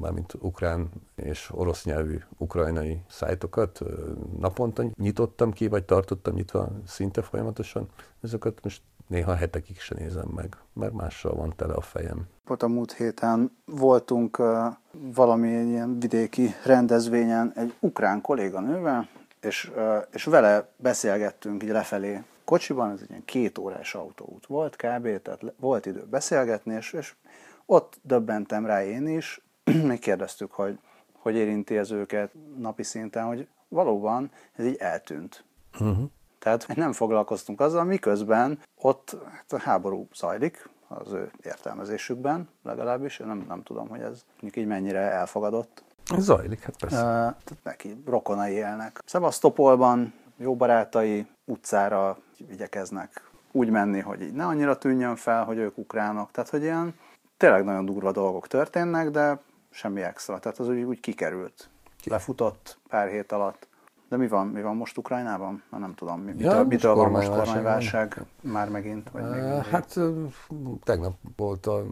mármint 0.00 0.34
ukrán 0.38 0.88
és 1.14 1.50
orosz 1.52 1.84
nyelvű 1.84 2.18
ukrajnai 2.38 3.00
szájtokat 3.08 3.80
naponta 4.38 4.84
nyitottam 4.98 5.52
ki, 5.52 5.68
vagy 5.68 5.84
tartottam 5.84 6.34
nyitva 6.34 6.68
szinte 6.86 7.22
folyamatosan, 7.22 7.88
ezeket 8.22 8.58
most 8.62 8.82
néha 9.06 9.34
hetekig 9.34 9.80
se 9.80 9.94
nézem 9.98 10.28
meg, 10.34 10.56
mert 10.72 10.92
mással 10.92 11.34
van 11.34 11.52
tele 11.56 11.74
a 11.74 11.80
fejem. 11.80 12.26
Pont 12.44 12.62
a 12.62 12.68
múlt 12.68 12.92
héten 12.92 13.56
voltunk 13.64 14.42
valami 15.14 15.48
ilyen 15.48 15.98
vidéki 15.98 16.54
rendezvényen 16.64 17.52
egy 17.54 17.74
ukrán 17.80 18.20
kolléganővel, 18.20 19.08
és, 19.40 19.72
és 20.10 20.24
vele 20.24 20.68
beszélgettünk 20.76 21.62
így 21.62 21.68
lefelé 21.68 22.22
kocsiban, 22.46 22.90
ez 22.90 23.00
egy 23.02 23.10
ilyen 23.10 23.24
két 23.24 23.58
órás 23.58 23.94
autóút 23.94 24.46
volt 24.46 24.76
kb., 24.76 25.22
tehát 25.22 25.40
volt 25.60 25.86
idő 25.86 26.04
beszélgetni, 26.10 26.74
és, 26.74 26.92
és 26.92 27.14
ott 27.66 27.98
döbbentem 28.02 28.66
rá 28.66 28.84
én 28.84 29.08
is, 29.08 29.40
még 29.88 29.98
kérdeztük, 29.98 30.52
hogy 30.52 30.78
hogy 31.26 31.34
érinti 31.34 31.76
ez 31.76 31.90
őket 31.90 32.32
napi 32.58 32.82
szinten, 32.82 33.24
hogy 33.24 33.48
valóban 33.68 34.30
ez 34.52 34.64
így 34.64 34.76
eltűnt. 34.76 35.44
Uh-huh. 35.80 36.10
Tehát 36.38 36.66
nem 36.74 36.92
foglalkoztunk 36.92 37.60
azzal, 37.60 37.84
miközben 37.84 38.58
ott 38.80 39.16
hát 39.30 39.52
a 39.52 39.58
háború 39.58 40.08
zajlik, 40.14 40.68
az 40.88 41.12
ő 41.12 41.30
értelmezésükben 41.42 42.48
legalábbis. 42.62 43.18
Én 43.18 43.26
nem, 43.26 43.44
nem 43.48 43.62
tudom, 43.62 43.88
hogy 43.88 44.00
ez 44.00 44.24
így 44.40 44.66
mennyire 44.66 44.98
elfogadott. 44.98 45.82
Zajlik, 46.18 46.62
hát 46.62 46.76
persze. 46.78 46.96
Uh, 46.96 47.04
tehát 47.12 47.58
neki 47.62 48.02
rokonai 48.06 48.52
élnek. 48.52 49.02
Szevasztopolban 49.04 50.14
jó 50.36 50.56
barátai 50.56 51.26
utcára 51.44 52.18
igyekeznek 52.50 53.30
úgy 53.56 53.70
menni, 53.70 54.00
hogy 54.00 54.22
így 54.22 54.32
ne 54.32 54.46
annyira 54.46 54.78
tűnjön 54.78 55.16
fel, 55.16 55.44
hogy 55.44 55.58
ők 55.58 55.78
ukránok. 55.78 56.30
Tehát, 56.30 56.50
hogy 56.50 56.62
ilyen 56.62 56.94
tényleg 57.36 57.64
nagyon 57.64 57.84
durva 57.84 58.12
dolgok 58.12 58.46
történnek, 58.46 59.10
de 59.10 59.40
semmi 59.70 60.02
extra. 60.02 60.38
Tehát 60.38 60.58
az 60.58 60.68
úgy, 60.68 60.82
úgy 60.82 61.00
kikerült. 61.00 61.68
Lefutott 62.04 62.78
pár 62.88 63.08
hét 63.08 63.32
alatt. 63.32 63.68
De 64.08 64.16
mi 64.16 64.28
van, 64.28 64.46
mi 64.46 64.62
van 64.62 64.76
most 64.76 64.98
Ukrajnában? 64.98 65.62
Na, 65.70 65.78
nem 65.78 65.94
tudom, 65.94 66.20
mi, 66.20 66.34
ja, 66.38 66.64
mitől 66.64 66.94
van 66.94 67.10
most 67.10 67.28
kormányválság 67.28 68.24
már 68.40 68.70
megint? 68.70 69.10
Vagy 69.10 69.22
még 69.30 69.42
hát 69.42 69.98
tegnap 70.82 71.16
volt 71.36 71.66
a 71.66 71.84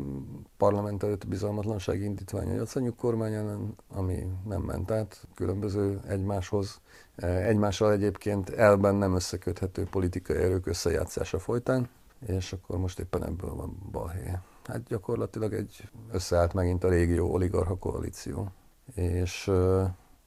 parlament 0.56 1.02
előtt 1.02 1.26
bizalmatlansági 1.26 2.04
indítvány 2.04 2.50
a 2.50 2.54
Jacanyuk 2.54 2.96
kormány 2.96 3.32
ellen, 3.32 3.74
ami 3.94 4.26
nem 4.48 4.62
ment 4.62 4.90
át 4.90 5.26
különböző 5.34 6.00
egymáshoz. 6.08 6.80
Egymással 7.16 7.92
egyébként 7.92 8.50
elben 8.50 8.94
nem 8.94 9.14
összeköthető 9.14 9.86
politikai 9.90 10.36
erők 10.36 10.66
összejátszása 10.66 11.38
folytán, 11.38 11.88
és 12.26 12.52
akkor 12.52 12.78
most 12.78 12.98
éppen 12.98 13.24
ebből 13.24 13.54
van 13.54 13.76
balhé. 13.90 14.38
Hát 14.64 14.82
gyakorlatilag 14.82 15.52
egy 15.52 15.88
összeállt 16.12 16.52
megint 16.54 16.84
a 16.84 16.88
régió 16.88 17.32
oligarcha 17.32 17.76
koalíció. 17.76 18.48
És 18.94 19.50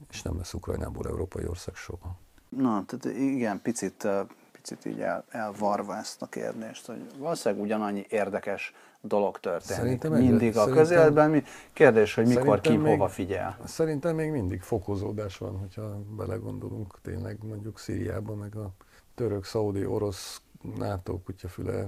és 0.09 0.21
nem 0.21 0.37
lesz 0.37 0.53
Ukrajnából 0.53 1.07
európai 1.07 1.47
ország 1.47 1.75
soha. 1.75 2.19
Na, 2.49 2.85
tehát 2.85 3.17
igen, 3.17 3.61
picit, 3.61 4.07
picit 4.51 4.85
így 4.85 4.99
el, 4.99 5.25
elvarva 5.29 5.97
ezt 5.97 6.21
a 6.21 6.25
kérdést, 6.25 6.85
hogy 6.85 7.07
valószínűleg 7.17 7.63
ugyanannyi 7.63 8.05
érdekes 8.09 8.73
dolog 9.01 9.39
történik. 9.39 9.81
Szerintem 9.81 10.11
mindig 10.11 10.57
a 10.57 10.65
közéletben. 10.65 11.43
Kérdés, 11.73 12.13
hogy 12.13 12.27
mikor 12.27 12.61
ki 12.61 12.75
még, 12.75 12.91
hova 12.91 13.07
figyel. 13.07 13.57
Szerintem 13.65 14.15
még 14.15 14.31
mindig 14.31 14.61
fokozódás 14.61 15.37
van, 15.37 15.57
hogyha 15.57 15.99
belegondolunk 16.15 17.01
tényleg 17.01 17.37
mondjuk 17.43 17.79
Szíriában, 17.79 18.37
meg 18.37 18.55
a 18.55 18.71
török, 19.15 19.45
szaudi, 19.45 19.85
orosz 19.85 20.41
NATO 20.77 21.19
kutyafüle 21.19 21.87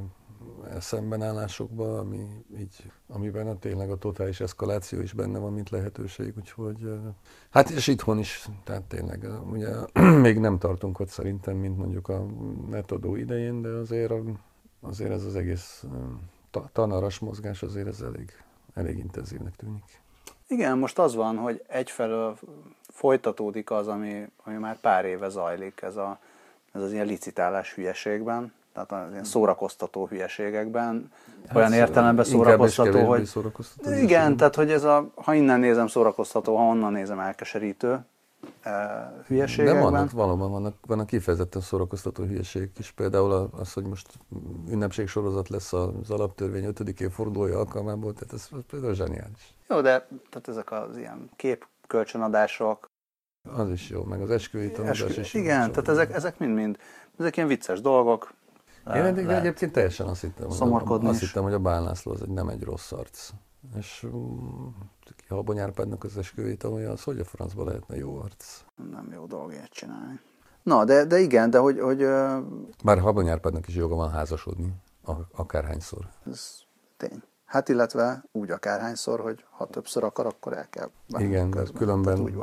szembenállásokba, 0.79 1.99
ami 1.99 2.27
így, 2.59 2.91
amiben 3.07 3.47
a 3.47 3.59
tényleg 3.59 3.91
a 3.91 3.97
totális 3.97 4.39
eszkaláció 4.39 5.01
is 5.01 5.13
benne 5.13 5.39
van, 5.39 5.53
mint 5.53 5.69
lehetőség, 5.69 6.33
úgyhogy 6.37 6.99
hát 7.49 7.69
és 7.69 7.87
itthon 7.87 8.19
is, 8.19 8.47
tehát 8.63 8.83
tényleg 8.83 9.27
ugye 9.51 9.69
még 10.25 10.39
nem 10.39 10.57
tartunk 10.57 10.99
ott 10.99 11.09
szerintem, 11.09 11.57
mint 11.57 11.77
mondjuk 11.77 12.07
a 12.07 12.25
metodó 12.69 13.15
idején, 13.15 13.61
de 13.61 13.69
azért, 13.69 14.13
azért 14.81 15.11
ez 15.11 15.23
az 15.23 15.35
egész 15.35 15.83
tanaras 16.71 17.19
mozgás 17.19 17.63
azért 17.63 17.87
ez 17.87 18.01
elég, 18.01 18.43
elég 18.73 18.97
intenzívnek 18.97 19.55
tűnik. 19.55 20.01
Igen, 20.47 20.77
most 20.77 20.99
az 20.99 21.15
van, 21.15 21.37
hogy 21.37 21.63
egyfelől 21.67 22.37
folytatódik 22.81 23.71
az, 23.71 23.87
ami, 23.87 24.27
ami 24.43 24.55
már 24.55 24.79
pár 24.79 25.05
éve 25.05 25.29
zajlik, 25.29 25.81
ez, 25.81 25.95
a, 25.95 26.19
ez 26.71 26.81
az 26.81 26.91
ilyen 26.91 27.05
licitálás 27.05 27.73
hülyeségben, 27.73 28.53
tehát 28.85 29.05
az 29.05 29.11
ilyen 29.11 29.23
szórakoztató 29.23 30.07
hülyeségekben, 30.07 31.11
hát 31.47 31.55
olyan 31.55 31.73
értelemben 31.73 32.25
szórakoztató, 32.25 33.05
hogy... 33.05 33.25
Szórakoztató 33.25 33.91
igen, 33.91 34.37
tehát 34.37 34.55
hogy 34.55 34.71
ez 34.71 34.83
a, 34.83 35.11
ha 35.15 35.33
innen 35.33 35.59
nézem 35.59 35.87
szórakoztató, 35.87 36.55
ha 36.55 36.63
onnan 36.63 36.91
nézem 36.91 37.19
elkeserítő 37.19 38.05
e, 38.61 39.23
hülyeségekben. 39.27 39.83
De 39.83 39.89
vannak, 39.89 40.11
valóban 40.11 40.51
vannak, 40.51 40.75
vannak 40.87 41.07
kifejezetten 41.07 41.61
szórakoztató 41.61 42.23
hülyeségek 42.23 42.79
is. 42.79 42.91
Például 42.91 43.49
az, 43.59 43.73
hogy 43.73 43.83
most 43.83 44.07
ünnepségsorozat 44.69 45.49
lesz 45.49 45.73
az 45.73 46.09
alaptörvény 46.09 46.65
5. 46.65 46.79
évfordulója 46.79 47.57
alkalmából, 47.57 48.13
tehát 48.13 48.33
ez, 48.33 48.47
ez 48.51 48.63
például 48.69 48.93
zseniális. 48.93 49.55
Jó, 49.69 49.81
de 49.81 50.07
tehát 50.29 50.47
ezek 50.47 50.71
az 50.71 50.97
ilyen 50.97 51.29
kép 51.35 51.65
kölcsönadások, 51.87 52.89
az 53.53 53.69
is 53.69 53.89
jó, 53.89 54.03
meg 54.03 54.21
az 54.21 54.29
esküvői 54.31 54.71
tanulás 54.71 55.01
Eskü... 55.01 55.21
is 55.21 55.33
Igen, 55.33 55.65
jó. 55.65 55.67
tehát 55.67 55.87
ezek, 55.87 56.13
ezek 56.13 56.37
mind-mind, 56.37 56.77
ezek 57.19 57.35
ilyen 57.35 57.47
vicces 57.47 57.81
dolgok, 57.81 58.33
én 58.87 59.03
eddig 59.03 59.25
de 59.25 59.39
egyébként 59.39 59.71
teljesen 59.71 60.07
azt 60.07 60.21
hittem, 60.21 60.47
hogy, 60.47 61.05
azt 61.05 61.19
hittem, 61.19 61.43
hogy 61.43 61.53
a 61.53 61.59
Bán 61.59 61.83
László 61.83 62.11
az 62.11 62.21
egy, 62.21 62.29
nem 62.29 62.49
egy 62.49 62.63
rossz 62.63 62.91
arc. 62.91 63.29
És 63.77 64.03
um, 64.11 64.75
Habony 65.27 65.59
Árpádnak 65.59 66.03
az 66.03 66.17
esküvét, 66.17 66.63
ami 66.63 66.83
az, 66.83 67.03
hogy 67.03 67.19
a 67.19 67.23
francba 67.23 67.63
lehetne 67.63 67.95
jó 67.95 68.19
arc. 68.19 68.63
Nem 68.91 69.11
jó 69.13 69.25
dolog 69.25 69.51
ilyet 69.51 69.69
csinálni. 69.69 70.19
Na, 70.63 70.85
de, 70.85 71.05
de 71.05 71.19
igen, 71.19 71.49
de 71.49 71.57
hogy... 71.57 71.79
hogy. 71.79 72.05
Bár 72.83 72.99
Habony 72.99 73.29
Árpádnak 73.29 73.67
is 73.67 73.75
joga 73.75 73.95
van 73.95 74.09
házasodni, 74.09 74.73
akárhányszor. 75.31 76.09
Ez 76.25 76.57
tény. 76.97 77.23
Hát 77.49 77.69
illetve 77.69 78.23
úgy 78.31 78.51
akárhányszor, 78.51 79.19
hogy 79.19 79.45
ha 79.49 79.65
többször 79.65 80.03
akar, 80.03 80.25
akkor 80.25 80.53
el 80.53 80.67
kell. 80.69 80.89
Igen, 81.07 81.49
de 81.49 81.63
különben 81.77 82.33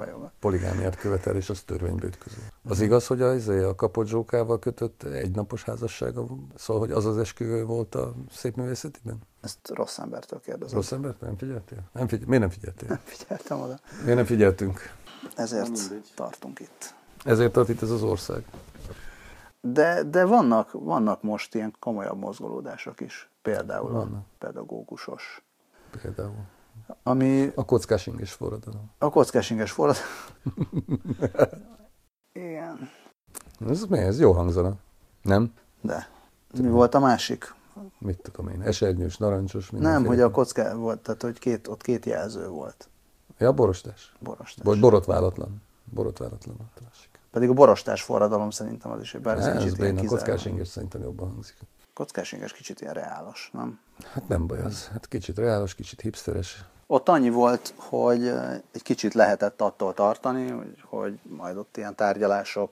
poligámiát 0.41 0.97
követel, 0.97 1.37
és 1.37 1.51
az 1.51 1.61
törvénybe 1.61 2.07
ütköző. 2.07 2.37
Az 2.69 2.81
igaz, 2.81 3.07
hogy 3.07 3.23
az 3.23 3.49
a 3.49 3.75
kapott 3.75 4.07
zsókával 4.07 4.59
kötött 4.59 5.03
egynapos 5.03 5.65
házassága, 5.65 6.27
szóval, 6.57 6.83
hogy 6.83 6.93
az 6.93 7.05
az 7.05 7.19
esküvő 7.19 7.65
volt 7.65 7.95
a 7.95 8.15
szép 8.33 8.57
művészetiben? 8.57 9.19
Ezt 9.41 9.59
rossz 9.75 9.99
embertől 9.99 10.41
kérdezem. 10.41 10.77
Rossz 10.77 10.93
embert? 10.93 11.21
Nem 11.21 11.37
figyeltél? 11.37 11.79
Nem 11.93 12.09
figyel... 12.09 12.27
Miért 12.27 12.43
nem 12.43 12.51
figyeltél? 12.51 12.89
Nem 12.89 13.01
figyeltem 13.05 13.61
oda. 13.61 13.79
Miért 14.03 14.17
nem 14.17 14.25
figyeltünk? 14.25 14.81
Ezért 15.37 15.81
tartunk 16.15 16.61
itt. 16.61 16.95
Ezért 17.25 17.53
tart 17.53 17.69
itt 17.69 17.83
ez 17.83 17.91
az 17.91 18.03
ország. 18.03 18.45
De, 19.61 20.03
de 20.03 20.25
vannak, 20.25 20.71
vannak 20.73 21.23
most 21.23 21.55
ilyen 21.55 21.75
komolyabb 21.79 22.19
mozgolódások 22.19 23.01
is. 23.01 23.31
Például 23.47 23.91
vannak. 23.91 24.25
pedagógusos. 24.39 25.45
Például. 26.03 26.45
Ami, 27.03 27.53
a 27.55 27.65
kockásinges 27.65 28.33
forradalom. 28.33 28.91
A 28.99 29.11
kockásinges 29.11 29.71
forradalom. 29.73 30.09
Igen. 32.33 32.91
Ez 33.69 33.85
mi? 33.85 33.99
Ez 33.99 34.21
jó 34.21 34.33
hangzana. 34.33 34.75
Nem? 35.23 35.53
De. 35.81 36.09
Mi 36.59 36.69
volt 36.69 36.95
a 36.95 36.99
másik? 36.99 37.55
Mit 37.99 38.19
tudom 38.23 38.49
én? 38.49 38.63
Esernyős, 38.63 39.17
narancsos? 39.17 39.71
Nem, 39.71 40.05
hogy 40.05 40.21
a 40.21 40.31
kocká 40.31 40.75
volt, 40.75 41.01
tehát 41.01 41.23
hogy 41.23 41.39
két, 41.39 41.69
ott 41.69 41.83
két 41.83 42.05
jelző 42.05 42.49
volt. 42.49 42.89
Ja, 43.39 43.53
borostás. 43.53 44.17
Borostás. 44.21 44.65
Vagy 44.65 44.81
borotválatlan. 44.81 45.63
Borotválatlan 45.85 46.57
a 46.61 46.81
másik. 46.85 47.11
Pedig 47.31 47.49
a 47.49 47.53
borostás 47.53 48.03
forradalom 48.03 48.51
szerintem 48.51 48.91
az 48.91 49.01
is, 49.01 49.13
bár 49.13 49.39
ez, 49.39 49.47
ez 49.47 49.63
kicsit 49.63 49.79
ilyen 49.79 49.99
a 49.99 50.05
kockásinges 50.05 50.69
szerintem 50.69 51.03
jobban 51.03 51.31
hangzik. 51.31 51.57
Kockásinges 51.97 52.53
kicsit 52.53 52.81
ilyen 52.81 52.95
reálos, 52.95 53.51
nem? 53.53 53.81
Hát 54.13 54.29
nem 54.29 54.47
baj 54.47 54.61
az. 54.61 54.89
Hát 54.89 55.09
kicsit 55.09 55.39
reálos, 55.39 55.75
kicsit 55.75 56.01
hipsteres. 56.01 56.65
Ott 56.87 57.09
annyi 57.09 57.31
volt, 57.31 57.75
hogy 57.77 58.29
egy 58.73 58.83
kicsit 58.83 59.15
lehetett 59.15 59.61
attól 59.61 59.95
tartani, 59.95 60.51
hogy, 60.51 60.83
hogy 60.85 61.19
majd 61.23 61.57
ott 61.57 61.77
ilyen 61.77 61.95
tárgyalások, 61.95 62.71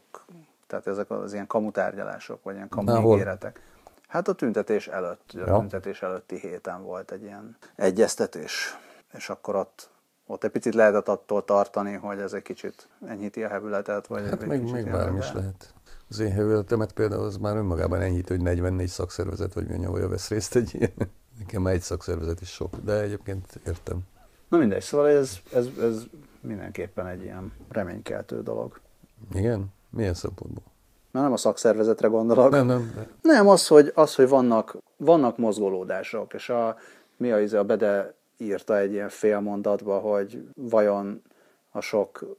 tehát 0.67 0.87
ezek 0.87 1.11
az 1.11 1.33
ilyen 1.33 1.47
kamutárgyalások, 1.47 2.43
vagy 2.43 2.55
ilyen 2.55 2.69
kamu 2.69 3.13
ígéretek. 3.13 3.61
Hát 4.09 4.29
a 4.29 4.33
tüntetés 4.33 4.89
előtt, 4.89 5.33
ja. 5.33 5.55
a 5.55 5.59
tüntetés 5.59 6.03
előtti 6.03 6.39
héten 6.39 6.83
volt 6.83 7.11
egy 7.11 7.23
ilyen 7.23 7.57
egyeztetés, 7.77 8.79
és 9.13 9.29
akkor 9.29 9.57
ott, 9.57 9.91
ott 10.27 10.45
egy 10.45 10.51
picit 10.51 10.75
lehetett 10.75 11.09
attól 11.09 11.45
tartani, 11.45 11.93
hogy 11.93 12.19
ez 12.19 12.33
egy 12.33 12.43
kicsit 12.43 12.89
enyhíti 13.07 13.45
a 13.45 13.49
hevületet. 13.49 14.07
Vagy 14.07 14.29
hát 14.29 14.47
még, 14.47 14.63
még 14.63 14.91
bármi 14.91 15.19
is 15.19 15.33
lehet. 15.33 15.75
Az 16.09 16.19
én 16.19 16.31
hevületemet 16.31 16.93
például 16.93 17.25
az 17.25 17.37
már 17.37 17.57
önmagában 17.57 18.01
enyhít, 18.01 18.29
hogy 18.29 18.41
44 18.41 18.89
szakszervezet 18.89 19.55
vagy 19.55 19.67
mi 19.67 20.07
vesz 20.09 20.29
részt 20.29 20.57
egy 20.57 20.71
ilyen. 20.75 20.93
Nekem 21.39 21.63
már 21.63 21.73
egy 21.73 21.81
szakszervezet 21.81 22.41
is 22.41 22.49
sok, 22.49 22.77
de 22.77 23.01
egyébként 23.01 23.61
értem. 23.67 23.99
Na 24.49 24.59
mindegy, 24.59 24.83
szóval 24.83 25.09
ez, 25.09 25.39
ez, 25.53 25.67
ez 25.81 26.03
mindenképpen 26.41 27.07
egy 27.07 27.23
ilyen 27.23 27.53
reménykeltő 27.69 28.43
dolog. 28.43 28.81
Igen? 29.35 29.67
Milyen 29.91 30.15
szempontból? 30.15 30.63
Na, 31.11 31.21
nem 31.21 31.33
a 31.33 31.37
szakszervezetre 31.37 32.09
gondolok. 32.09 32.51
Nem, 32.51 32.67
nem. 32.67 32.93
Nem, 32.95 33.35
nem 33.35 33.49
az, 33.49 33.67
hogy, 33.67 33.93
az, 33.95 34.15
hogy 34.15 34.29
vannak, 34.29 34.77
vannak 34.97 35.39
mozgolódások, 35.39 36.35
és 36.35 36.49
a, 36.49 36.77
mi 37.17 37.31
a, 37.33 37.59
a 37.59 37.65
Bede 37.65 38.15
írta 38.37 38.79
egy 38.79 38.93
ilyen 38.93 39.09
félmondatba, 39.09 39.99
hogy 39.99 40.49
vajon 40.55 41.23
a 41.71 41.81
sok, 41.81 42.37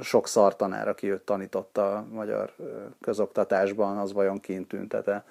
sok 0.00 0.26
szartanár, 0.26 0.88
aki 0.88 1.10
őt 1.10 1.20
tanította 1.20 1.96
a 1.96 2.06
magyar 2.12 2.52
közoktatásban, 3.00 3.96
az 3.96 4.12
vajon 4.12 4.40
kint 4.40 4.68
tüntete. 4.68 5.24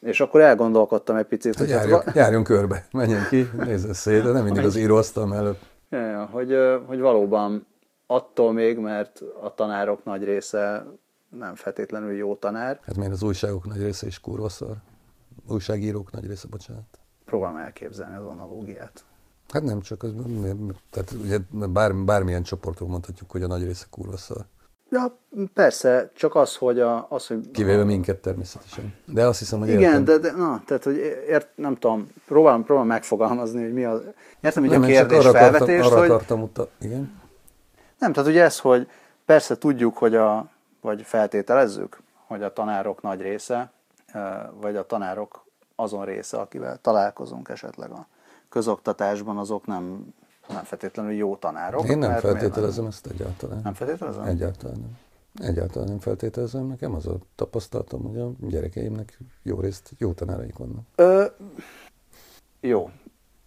És 0.00 0.20
akkor 0.20 0.40
elgondolkodtam 0.40 1.16
egy 1.16 1.26
picit, 1.26 1.56
hogy... 1.56 1.68
Járjunk, 1.68 2.02
hát, 2.02 2.14
járjunk 2.14 2.46
körbe, 2.46 2.86
menjen 2.92 3.26
ki, 3.28 3.50
nézze 3.56 3.92
szét, 3.92 4.22
de 4.22 4.30
nem 4.30 4.44
mindig 4.44 4.64
az 4.64 4.76
íróasztal 4.76 5.34
előtt. 5.34 5.62
Ja, 5.90 6.06
ja, 6.06 6.24
hogy, 6.24 6.56
hogy 6.86 7.00
valóban 7.00 7.66
attól 8.06 8.52
még, 8.52 8.78
mert 8.78 9.22
a 9.42 9.54
tanárok 9.54 10.04
nagy 10.04 10.24
része 10.24 10.86
nem 11.28 11.54
feltétlenül 11.54 12.12
jó 12.12 12.34
tanár. 12.34 12.80
Hát 12.86 12.96
miért 12.96 13.12
az 13.12 13.22
újságok 13.22 13.66
nagy 13.66 13.82
része 13.82 14.06
is 14.06 14.20
kurva 14.20 14.48
szar? 14.48 14.76
Újságírók 15.48 16.10
nagy 16.10 16.26
része, 16.26 16.46
bocsánat. 16.50 16.98
Próbálom 17.24 17.56
elképzelni 17.56 18.16
az 18.16 18.24
analógiát. 18.24 19.04
Hát 19.52 19.62
nem 19.62 19.80
csak, 19.80 20.02
az, 20.02 20.12
tehát 20.90 21.10
ugye 21.22 21.38
bár, 21.50 21.94
bármilyen 21.94 22.42
csoportok 22.42 22.88
mondhatjuk, 22.88 23.30
hogy 23.30 23.42
a 23.42 23.46
nagy 23.46 23.64
része 23.64 23.86
kurva 23.90 24.16
szar. 24.16 24.44
Ja, 24.90 25.18
persze, 25.54 26.10
csak 26.14 26.34
az, 26.34 26.56
hogy... 26.56 26.80
A, 26.80 27.06
az, 27.10 27.26
hogy 27.26 27.50
Kivéve 27.50 27.80
a... 27.80 27.84
minket 27.84 28.18
természetesen. 28.18 28.94
De 29.04 29.26
azt 29.26 29.38
hiszem, 29.38 29.58
hogy 29.58 29.68
Igen, 29.68 29.82
értem. 29.82 30.04
de, 30.04 30.18
de 30.18 30.32
na, 30.32 30.62
tehát, 30.66 30.84
hogy 30.84 30.96
ért, 31.28 31.48
nem 31.54 31.74
tudom, 31.74 32.08
próbálom, 32.26 32.64
próbálom 32.64 32.88
megfogalmazni, 32.88 33.62
hogy 33.62 33.72
mi 33.72 33.84
az... 33.84 34.00
Értem, 34.40 34.62
hogy 34.62 34.72
nem, 34.72 34.82
a 34.82 34.86
kérdés 34.86 35.18
arra 35.18 35.38
felvetés, 35.38 35.78
akartam, 35.78 35.92
arra 35.92 36.00
hogy... 36.00 36.10
Akartam 36.10 36.42
uta... 36.42 36.68
Igen? 36.80 37.20
Nem, 37.98 38.12
tehát 38.12 38.30
ugye 38.30 38.42
ez, 38.42 38.58
hogy 38.58 38.88
persze 39.24 39.58
tudjuk, 39.58 39.98
hogy 39.98 40.14
a, 40.14 40.48
vagy 40.80 41.02
feltételezzük, 41.02 42.02
hogy 42.26 42.42
a 42.42 42.52
tanárok 42.52 43.02
nagy 43.02 43.20
része, 43.20 43.72
vagy 44.60 44.76
a 44.76 44.86
tanárok 44.86 45.44
azon 45.76 46.04
része, 46.04 46.36
akivel 46.36 46.78
találkozunk 46.80 47.48
esetleg 47.48 47.90
a 47.90 48.06
közoktatásban, 48.48 49.36
azok 49.36 49.66
nem, 49.66 50.14
nem 50.48 50.64
feltétlenül 50.64 51.12
jó 51.12 51.36
tanárok. 51.36 51.88
Én 51.88 51.98
nem 51.98 52.14
feltételezem 52.18 52.86
ezt 52.86 53.06
egyáltalán. 53.06 53.60
Nem 53.64 53.74
feltételezem? 53.74 54.24
Egyáltalán 54.24 54.76
nem. 54.76 54.98
Egyáltalán 55.48 55.88
nem 55.88 55.98
feltételezem. 55.98 56.66
Nekem 56.66 56.94
az 56.94 57.06
a 57.06 57.16
tapasztalatom, 57.34 58.02
hogy 58.02 58.18
a 58.18 58.30
gyerekeimnek 58.40 59.18
jó 59.42 59.60
részt 59.60 59.92
jó 59.98 60.12
tanáraik 60.12 60.56
vannak. 60.56 60.82
Ö, 60.94 61.24
jó, 62.60 62.90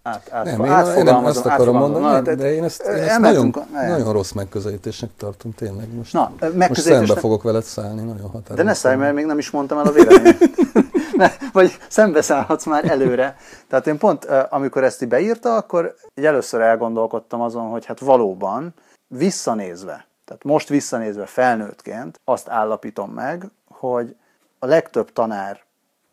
át, 0.04 0.32
át, 0.32 0.46
nem, 0.46 0.64
én, 0.64 0.96
én 0.98 1.04
nem 1.04 1.26
azt 1.26 1.46
akarom 1.46 1.78
mondani, 1.78 2.04
na, 2.06 2.22
de, 2.22 2.36
de 2.36 2.54
én 2.54 2.64
ezt, 2.64 2.82
én 2.82 2.94
ezt 2.94 3.20
nagyon, 3.20 3.56
nagyon 3.72 4.14
rossz 4.14 4.32
megközelítésnek 4.32 5.10
tartom 5.18 5.54
tényleg. 5.54 5.96
Most, 5.96 6.14
Na, 6.14 6.32
most 6.56 6.82
szembe 6.82 7.16
fogok 7.16 7.44
veled 7.44 7.64
szállni, 7.64 8.02
nagyon 8.02 8.30
határozott. 8.30 8.56
De 8.56 8.64
ne 8.64 8.74
szállj, 8.74 8.98
mert 8.98 9.14
még 9.16 9.26
nem 9.26 9.38
is 9.38 9.50
mondtam 9.50 9.78
el 9.78 9.86
a 9.86 9.92
véleményt. 9.92 10.50
vagy 11.54 11.78
szembe 11.88 12.22
szállhatsz 12.22 12.66
már 12.66 12.86
előre. 12.86 13.36
Tehát 13.68 13.88
én 13.88 13.98
pont, 13.98 14.26
amikor 14.26 14.84
ezt 14.84 15.08
beírta, 15.08 15.56
akkor 15.56 15.96
így 16.16 16.26
először 16.26 16.62
elgondolkodtam 16.62 17.42
azon, 17.42 17.70
hogy 17.70 17.86
hát 17.86 18.00
valóban 18.00 18.74
visszanézve, 19.08 20.06
tehát 20.26 20.44
most 20.44 20.70
visszanézve 20.70 21.26
felnőttként 21.26 22.20
azt 22.24 22.50
állapítom 22.50 23.12
meg, 23.12 23.46
hogy 23.70 24.16
a 24.60 24.66
legtöbb 24.66 25.14
tanár, 25.14 25.62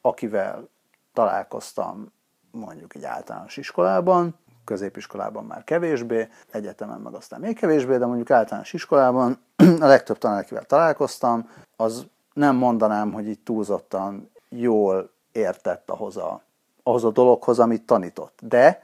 akivel 0.00 0.68
találkoztam 1.12 2.12
mondjuk 2.50 2.94
egy 2.94 3.04
általános 3.04 3.56
iskolában, 3.56 4.34
középiskolában 4.64 5.44
már 5.44 5.64
kevésbé, 5.64 6.28
egyetemen 6.50 7.00
meg 7.00 7.14
aztán 7.14 7.40
még 7.40 7.58
kevésbé, 7.58 7.96
de 7.96 8.06
mondjuk 8.06 8.30
általános 8.30 8.72
iskolában 8.72 9.38
a 9.80 9.86
legtöbb 9.86 10.18
tanár, 10.18 10.42
akivel 10.42 10.64
találkoztam, 10.64 11.50
az 11.76 12.06
nem 12.32 12.56
mondanám, 12.56 13.12
hogy 13.12 13.28
így 13.28 13.40
túlzottan 13.40 14.30
jól 14.48 15.10
értett 15.32 15.90
ahhoz 15.90 16.16
a, 16.16 16.42
ahhoz 16.82 17.04
a 17.04 17.10
dologhoz, 17.10 17.58
amit 17.58 17.82
tanított. 17.82 18.38
De 18.42 18.82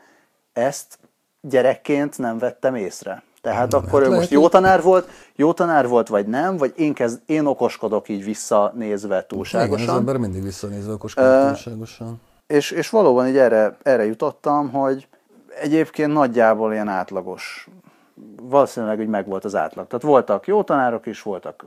ezt 0.53 0.98
gyerekként 1.40 2.18
nem 2.18 2.38
vettem 2.38 2.74
észre. 2.74 3.22
Tehát 3.40 3.72
nem, 3.72 3.83
akkor 3.85 4.03
ő 4.03 4.11
most 4.11 4.31
jó 4.31 4.48
tanár 4.48 4.83
volt, 4.83 5.09
jó 5.37 5.53
tanár 5.53 5.88
volt, 5.88 6.09
vagy 6.09 6.27
nem, 6.27 6.57
vagy 6.57 6.72
én, 6.77 6.94
kezd, 6.94 7.20
én 7.27 7.46
okoskodok 7.46 8.09
így 8.09 8.24
visszanézve 8.24 9.27
túlságosan. 9.27 9.79
Igen, 9.79 9.88
az 9.88 9.98
ember 9.98 10.16
mindig 10.16 10.42
visszanézve 10.42 10.92
okoskodik 10.92 11.31
uh, 11.31 11.46
túlságosan. 11.46 12.20
És, 12.46 12.70
és 12.70 12.90
valóban 12.90 13.27
így 13.29 13.37
erre, 13.37 13.77
erre 13.83 14.05
jutottam, 14.05 14.70
hogy 14.70 15.09
egyébként 15.61 16.12
nagyjából 16.12 16.72
ilyen 16.72 16.88
átlagos, 16.88 17.68
valószínűleg 18.42 18.98
úgy 18.98 19.09
megvolt 19.09 19.44
az 19.44 19.55
átlag. 19.55 19.87
Tehát 19.87 20.05
voltak 20.05 20.46
jó 20.46 20.62
tanárok 20.62 21.07
is, 21.07 21.22
voltak 21.22 21.66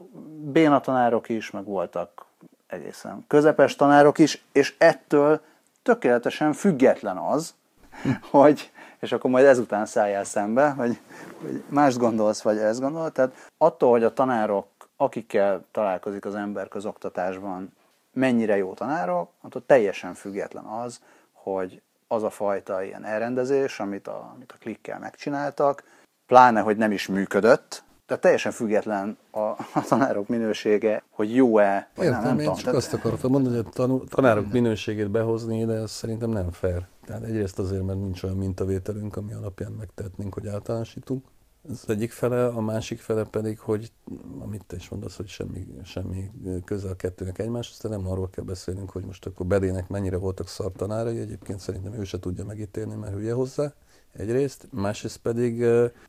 béna 0.51 0.79
tanárok 0.79 1.29
is, 1.29 1.51
meg 1.51 1.65
voltak 1.65 2.25
egészen 2.67 3.25
közepes 3.27 3.75
tanárok 3.75 4.17
is, 4.17 4.43
és 4.51 4.75
ettől 4.77 5.41
tökéletesen 5.83 6.53
független 6.53 7.17
az, 7.17 7.55
hogy, 8.31 8.71
és 8.99 9.11
akkor 9.11 9.29
majd 9.29 9.45
ezután 9.45 9.85
szálljál 9.85 10.23
szembe, 10.23 10.69
hogy, 10.69 10.99
hogy 11.41 11.63
mást 11.67 11.97
gondolsz, 11.97 12.41
vagy 12.41 12.57
ezt 12.57 12.79
gondolod. 12.79 13.11
Tehát 13.11 13.49
attól, 13.57 13.91
hogy 13.91 14.03
a 14.03 14.13
tanárok, 14.13 14.67
akikkel 14.95 15.65
találkozik 15.71 16.25
az 16.25 16.35
ember 16.35 16.67
közoktatásban, 16.67 17.73
mennyire 18.13 18.57
jó 18.57 18.73
tanárok, 18.73 19.31
attól 19.41 19.63
teljesen 19.65 20.13
független 20.13 20.65
az, 20.65 21.01
hogy 21.31 21.81
az 22.07 22.23
a 22.23 22.29
fajta 22.29 22.83
ilyen 22.83 23.05
elrendezés, 23.05 23.79
amit 23.79 24.07
a, 24.07 24.31
amit 24.35 24.51
a 24.51 24.57
klikkel 24.59 24.99
megcsináltak, 24.99 25.83
pláne, 26.25 26.61
hogy 26.61 26.77
nem 26.77 26.91
is 26.91 27.07
működött, 27.07 27.83
tehát 28.07 28.23
teljesen 28.23 28.51
független 28.51 29.17
a, 29.31 29.39
a 29.39 29.85
tanárok 29.87 30.27
minősége, 30.27 31.03
hogy 31.09 31.35
jó-e, 31.35 31.89
vagy 31.95 32.05
Értem, 32.05 32.21
nem, 32.21 32.29
nem 32.29 32.39
én 32.39 32.45
tudom. 32.45 32.63
csak 32.63 32.73
azt 32.73 32.93
akartam 32.93 33.31
mondani, 33.31 33.55
hogy 33.55 33.65
a 33.75 33.99
tanárok 34.09 34.51
minőségét 34.51 35.11
behozni, 35.11 35.65
de 35.65 35.73
ez 35.73 35.91
szerintem 35.91 36.29
nem 36.29 36.51
fair. 36.51 36.85
Tehát 37.05 37.23
egyrészt 37.23 37.59
azért, 37.59 37.83
mert 37.85 37.99
nincs 37.99 38.23
olyan 38.23 38.37
mintavételünk, 38.37 39.15
ami 39.15 39.33
alapján 39.33 39.71
megtehetnénk, 39.71 40.33
hogy 40.33 40.47
általánosítunk. 40.47 41.25
Ez 41.69 41.79
az 41.83 41.89
egyik 41.89 42.11
fele, 42.11 42.45
a 42.45 42.61
másik 42.61 42.99
fele 42.99 43.23
pedig, 43.23 43.59
hogy 43.59 43.91
amit 44.39 44.65
te 44.67 44.75
is 44.75 44.89
mondasz, 44.89 45.15
hogy 45.15 45.27
semmi, 45.27 45.67
semmi 45.83 46.31
közel 46.65 46.91
a 46.91 46.95
kettőnek 46.95 47.39
egymáshoz, 47.39 47.79
de 47.81 47.89
nem 47.89 48.07
arról 48.07 48.29
kell 48.29 48.43
beszélnünk, 48.43 48.89
hogy 48.89 49.05
most 49.05 49.25
akkor 49.25 49.45
Bedének 49.45 49.87
mennyire 49.87 50.17
voltak 50.17 50.47
szartanárai, 50.47 51.19
egyébként 51.19 51.59
szerintem 51.59 51.93
ő 51.93 52.03
se 52.03 52.19
tudja 52.19 52.45
megítélni, 52.45 52.95
mert 52.95 53.13
hülye 53.13 53.33
hozzá 53.33 53.73
egyrészt, 54.13 54.67
másrészt 54.71 55.17
pedig 55.17 55.65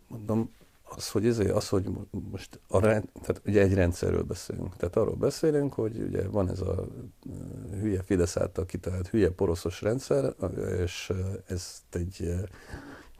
mondom, 0.08 0.50
az, 0.96 1.11
hogy, 1.11 1.27
ezért, 1.27 1.51
az, 1.51 1.68
hogy 1.68 1.90
most 2.31 2.61
a, 2.68 2.81
tehát 2.81 3.40
ugye 3.46 3.61
egy 3.61 3.74
rendszerről 3.74 4.22
beszélünk. 4.22 4.77
Tehát 4.77 4.96
arról 4.96 5.14
beszélünk, 5.14 5.72
hogy 5.72 6.03
ugye 6.03 6.29
van 6.29 6.51
ez 6.51 6.61
a 6.61 6.87
hülye 7.81 8.03
Fidesz 8.03 8.37
által 8.37 8.66
kitalált 8.66 9.09
hülye 9.09 9.31
poroszos 9.31 9.83
rendszer, 9.83 10.35
és 10.83 11.12
ezt 11.46 11.83
egy 11.90 12.35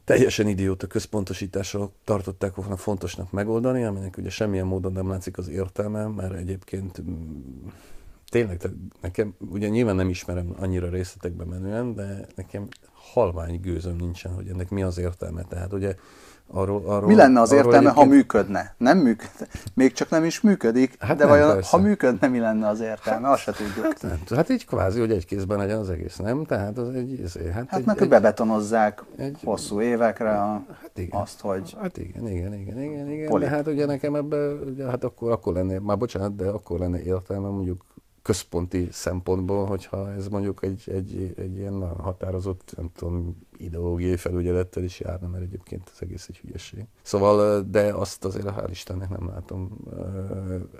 teljesen 0.03 0.47
idióta 0.47 0.87
központosítással 0.87 1.91
tartották 2.03 2.55
volna 2.55 2.77
fontosnak 2.77 3.31
megoldani, 3.31 3.83
aminek 3.83 4.17
ugye 4.17 4.29
semmilyen 4.29 4.65
módon 4.65 4.91
nem 4.91 5.09
látszik 5.09 5.37
az 5.37 5.47
értelme, 5.47 6.07
mert 6.07 6.33
egyébként 6.33 7.03
tényleg, 8.29 8.61
nekem, 9.01 9.35
ugye 9.49 9.67
nyilván 9.67 9.95
nem 9.95 10.09
ismerem 10.09 10.55
annyira 10.59 10.89
részletekbe 10.89 11.45
menően, 11.45 11.93
de 11.93 12.27
nekem 12.35 12.67
halvány 12.93 13.59
gőzöm 13.59 13.95
nincsen, 13.95 14.33
hogy 14.33 14.47
ennek 14.47 14.69
mi 14.69 14.83
az 14.83 14.97
értelme. 14.97 15.43
Tehát 15.43 15.73
ugye 15.73 15.95
Arról, 16.51 16.83
arról, 16.85 17.07
Mi 17.07 17.15
lenne 17.15 17.41
az 17.41 17.51
értelme, 17.51 17.77
egyébként... 17.77 17.97
ha 17.97 18.05
működne? 18.05 18.75
Nem 18.77 18.97
működne. 18.97 19.47
Még 19.73 19.93
csak 19.93 20.09
nem 20.09 20.23
is 20.23 20.41
működik, 20.41 20.95
hát 20.99 21.17
de 21.17 21.23
nem, 21.23 21.33
vajon 21.33 21.53
persze. 21.53 21.69
ha 21.77 21.83
működne, 21.83 22.27
mi 22.27 22.39
lenne 22.39 22.67
az 22.67 22.79
értelme? 22.81 23.25
Hát, 23.25 23.35
Azt 23.35 23.41
se 23.41 23.51
tudjuk. 23.51 23.85
Hát, 23.85 24.01
nem, 24.01 24.37
hát 24.37 24.49
így 24.49 24.65
kvázi, 24.65 24.99
hogy 24.99 25.11
egy 25.11 25.25
kézben 25.25 25.57
legyen 25.57 25.77
az 25.77 25.89
egész, 25.89 26.17
nem? 26.17 26.45
Tehát 26.45 26.77
az 26.77 26.89
egy... 26.89 27.21
Ezért, 27.23 27.53
hát, 27.53 27.65
hát 27.69 27.79
egy, 27.79 27.85
meg 27.85 28.01
egy, 28.01 28.09
bebetonozzák 28.09 29.03
egy, 29.17 29.39
hosszú 29.43 29.81
évekre 29.81 30.31
a, 30.31 30.63
hát 30.81 30.91
igen, 30.93 31.21
azt, 31.21 31.41
hogy... 31.41 31.75
Hát 31.81 31.97
igen, 31.97 32.27
igen, 32.27 32.53
igen, 32.53 32.81
igen, 32.81 33.09
igen. 33.09 33.27
Poli. 33.29 33.43
de 33.43 33.49
hát 33.49 33.67
ugye 33.67 33.85
nekem 33.85 34.15
ebben, 34.15 34.59
ugye, 34.65 34.85
hát 34.85 35.03
akkor, 35.03 35.31
akkor 35.31 35.53
lenne, 35.53 35.79
már 35.79 35.97
bocsánat, 35.97 36.35
de 36.35 36.47
akkor 36.47 36.79
lenne 36.79 37.01
értelme 37.01 37.47
mondjuk 37.47 37.85
központi 38.21 38.87
szempontból, 38.91 39.65
hogyha 39.65 40.11
ez 40.13 40.27
mondjuk 40.27 40.63
egy, 40.63 40.83
egy, 40.85 41.33
egy 41.37 41.57
ilyen 41.57 41.97
határozott, 41.97 42.73
nem 42.77 42.89
tudom, 42.95 43.47
ideológiai 43.57 44.15
felügyelettel 44.15 44.83
is 44.83 44.99
járna, 44.99 45.27
mert 45.27 45.43
egyébként 45.43 45.89
az 45.93 46.01
egész 46.01 46.27
egy 46.29 46.37
hülyeség. 46.37 46.85
Szóval, 47.01 47.61
de 47.61 47.93
azt 47.93 48.25
azért 48.25 48.47
hál' 48.47 48.67
Istennek 48.69 49.09
nem 49.09 49.27
látom 49.27 49.77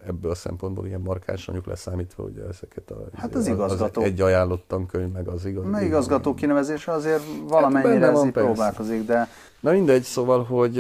ebből 0.06 0.32
a 0.32 0.36
szempontból 0.36 0.86
ilyen 0.86 1.02
markáns 1.02 1.46
mondjuk 1.46 1.68
leszámítva, 1.68 2.24
hogy 2.24 2.44
ezeket 2.50 2.92
a... 2.92 3.04
Hát 3.14 3.36
az 3.36 3.48
igazgató. 3.48 4.02
Az 4.02 4.08
egy 4.08 4.22
ajánlottan 4.22 4.86
könyv, 4.86 5.12
meg 5.12 5.28
az 5.28 5.46
igaz. 5.46 5.66
Meg 5.66 5.84
igazgató 5.84 6.34
kinevezése 6.34 6.92
azért 6.92 7.24
valamennyire 7.48 8.06
hát 8.06 8.16
ez 8.16 8.32
próbálkozik, 8.32 9.06
de... 9.06 9.28
Na 9.60 9.72
mindegy, 9.72 10.04
szóval, 10.04 10.44
hogy 10.44 10.78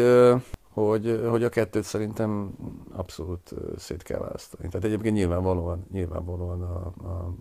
hogy, 0.87 1.25
hogy 1.29 1.43
a 1.43 1.49
kettőt 1.49 1.83
szerintem 1.83 2.51
abszolút 2.91 3.53
szét 3.77 4.03
kell 4.03 4.19
választani. 4.19 4.67
Tehát 4.69 4.85
egyébként 4.85 5.15
nyilvánvalóan, 5.15 5.85
nyilvánvalóan 5.91 6.61
a, 6.61 6.93
a, 7.03 7.07
a, 7.07 7.35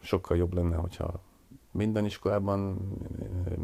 sokkal 0.00 0.36
jobb 0.36 0.54
lenne, 0.54 0.76
hogyha 0.76 1.20
minden 1.72 2.04
iskolában 2.04 2.78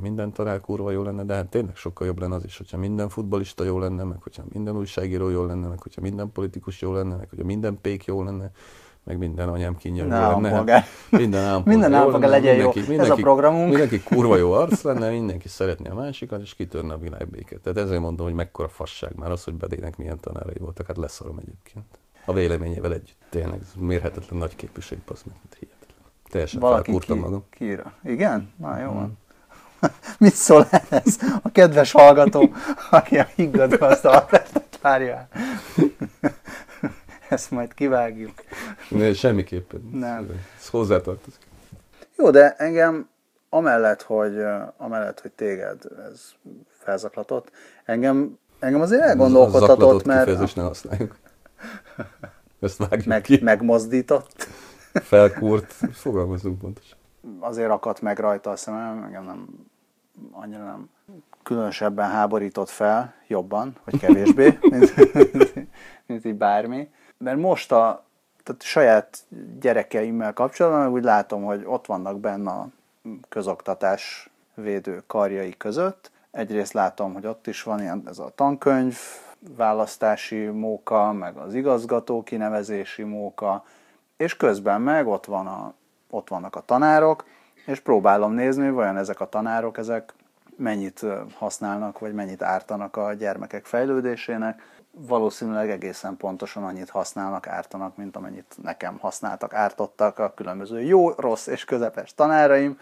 minden 0.00 0.32
tanár 0.32 0.60
kurva 0.60 0.90
jó 0.90 1.02
lenne, 1.02 1.24
de 1.24 1.34
hát 1.34 1.48
tényleg 1.48 1.76
sokkal 1.76 2.06
jobb 2.06 2.18
lenne 2.18 2.34
az 2.34 2.44
is, 2.44 2.56
hogyha 2.56 2.76
minden 2.76 3.08
futbolista 3.08 3.64
jó 3.64 3.78
lenne, 3.78 4.04
meg 4.04 4.22
hogyha 4.22 4.44
minden 4.52 4.76
újságíró 4.76 5.28
jó 5.28 5.44
lenne, 5.44 5.68
meg 5.68 5.82
hogyha 5.82 6.00
minden 6.00 6.32
politikus 6.32 6.80
jó 6.80 6.92
lenne, 6.92 7.16
meg 7.16 7.28
hogyha 7.28 7.44
minden 7.44 7.78
pék 7.80 8.04
jó 8.04 8.22
lenne, 8.22 8.50
meg 9.06 9.18
minden 9.18 9.48
anyám 9.48 9.76
kinyelvű 9.76 10.10
lenne. 10.10 10.34
Minden 10.34 10.52
állampolgár, 10.52 10.84
minden 11.64 11.94
állampolgár 11.94 12.30
legyen 12.30 12.54
mindenki, 12.54 12.78
jó. 12.78 12.84
Mindenki, 12.86 13.12
Ez 13.12 13.18
a 13.18 13.22
programunk. 13.22 13.68
Mindenki 13.68 14.02
kurva 14.14 14.36
jó 14.36 14.52
arc 14.52 14.82
lenne, 14.82 15.10
mindenki 15.10 15.48
szeretné 15.48 15.88
a 15.88 15.94
másikat, 15.94 16.42
és 16.42 16.54
kitörne 16.54 16.92
a 16.92 16.98
világbéket. 16.98 17.60
Tehát 17.60 17.78
ezért 17.78 18.00
mondom, 18.00 18.26
hogy 18.26 18.34
mekkora 18.34 18.68
fasság 18.68 19.12
már 19.16 19.30
az, 19.30 19.44
hogy 19.44 19.54
Bedének 19.54 19.96
milyen 19.96 20.20
tanárai 20.20 20.58
voltak. 20.58 20.86
Hát 20.86 20.96
leszarom 20.96 21.38
egyébként. 21.38 21.84
A 22.24 22.32
véleményével 22.32 22.92
együtt. 22.92 23.16
Tényleg 23.30 23.60
mérhetetlen 23.76 24.38
nagy 24.38 24.56
képviség, 24.56 24.98
az 25.06 25.22
meg 25.26 25.36
hihetetlen. 25.58 26.06
Teljesen 26.30 26.60
Valaki 26.60 26.98
ki, 26.98 27.14
magam. 27.14 27.44
Kira. 27.50 27.92
Igen? 28.04 28.52
Na 28.56 28.78
jó 28.78 28.92
van. 28.92 29.18
Mit 30.18 30.34
szól 30.34 30.66
ez 30.88 31.18
a 31.42 31.50
kedves 31.52 31.92
hallgató, 31.92 32.50
aki 32.90 33.18
a 33.18 33.26
higgadva 33.34 33.86
azt 33.86 34.04
a 34.04 34.28
várjál. 34.82 35.28
Ezt 37.28 37.50
majd 37.50 37.74
kivágjuk. 37.74 38.34
Ne, 38.88 39.14
semmiképpen. 39.14 39.88
Nem. 39.92 40.30
Ez 40.58 40.68
hozzátartozik. 40.68 41.40
Jó, 42.16 42.30
de 42.30 42.54
engem 42.56 43.08
amellett, 43.48 44.02
hogy, 44.02 44.42
amellett, 44.76 45.20
hogy 45.20 45.32
téged 45.32 45.82
ez 46.10 46.32
felzaklatott, 46.78 47.50
engem, 47.84 48.38
engem 48.58 48.80
azért 48.80 49.02
elgondolkodtatott, 49.02 50.04
mert... 50.04 50.18
kifejezést 50.18 50.56
ne 50.56 50.62
használjuk. 50.62 51.16
Ezt 52.60 52.76
vágjuk 52.76 53.06
meg, 53.06 53.22
ki. 53.22 53.40
Megmozdított. 53.42 54.48
Felkúrt, 54.92 55.72
fogalmazunk 55.92 56.58
pontosan. 56.58 56.98
Azért 57.40 57.70
akadt 57.70 58.00
meg 58.00 58.18
rajta 58.18 58.50
a 58.50 58.56
szemem, 58.56 59.02
engem 59.02 59.24
nem, 59.24 59.48
annyira 60.32 60.64
nem 60.64 60.90
különösebben 61.42 62.10
háborított 62.10 62.68
fel, 62.68 63.14
jobban, 63.26 63.76
vagy 63.84 63.98
kevésbé, 63.98 64.58
mint, 64.60 64.94
mint, 65.32 65.54
mint 66.06 66.24
így 66.24 66.34
bármi 66.34 66.88
mert 67.18 67.38
most 67.38 67.72
a 67.72 68.04
tehát 68.46 68.62
saját 68.62 69.18
gyerekeimmel 69.60 70.32
kapcsolatban 70.32 70.88
úgy 70.88 71.04
látom, 71.04 71.44
hogy 71.44 71.62
ott 71.64 71.86
vannak 71.86 72.20
benne 72.20 72.50
a 72.50 72.68
közoktatás 73.28 74.30
védő 74.54 75.02
karjai 75.06 75.56
között. 75.56 76.10
Egyrészt 76.30 76.72
látom, 76.72 77.12
hogy 77.12 77.26
ott 77.26 77.46
is 77.46 77.62
van 77.62 77.80
ilyen 77.80 78.02
ez 78.08 78.18
a 78.18 78.32
tankönyv 78.34 78.98
választási 79.56 80.46
móka, 80.46 81.12
meg 81.12 81.36
az 81.36 81.54
igazgató 81.54 82.22
kinevezési 82.22 83.02
móka, 83.02 83.64
és 84.16 84.36
közben 84.36 84.80
meg 84.80 85.06
ott, 85.06 85.24
van 85.24 85.46
a, 85.46 85.74
ott 86.10 86.28
vannak 86.28 86.56
a 86.56 86.60
tanárok, 86.60 87.24
és 87.66 87.80
próbálom 87.80 88.32
nézni, 88.32 88.64
hogy 88.64 88.74
vajon 88.74 88.96
ezek 88.96 89.20
a 89.20 89.28
tanárok, 89.28 89.78
ezek 89.78 90.14
mennyit 90.56 91.06
használnak, 91.34 91.98
vagy 91.98 92.14
mennyit 92.14 92.42
ártanak 92.42 92.96
a 92.96 93.12
gyermekek 93.12 93.64
fejlődésének 93.64 94.62
valószínűleg 94.98 95.70
egészen 95.70 96.16
pontosan 96.16 96.64
annyit 96.64 96.90
használnak, 96.90 97.46
ártanak, 97.46 97.96
mint 97.96 98.16
amennyit 98.16 98.56
nekem 98.62 98.98
használtak, 98.98 99.54
ártottak 99.54 100.18
a 100.18 100.32
különböző 100.34 100.80
jó, 100.80 101.10
rossz 101.10 101.46
és 101.46 101.64
közepes 101.64 102.14
tanáraim, 102.14 102.78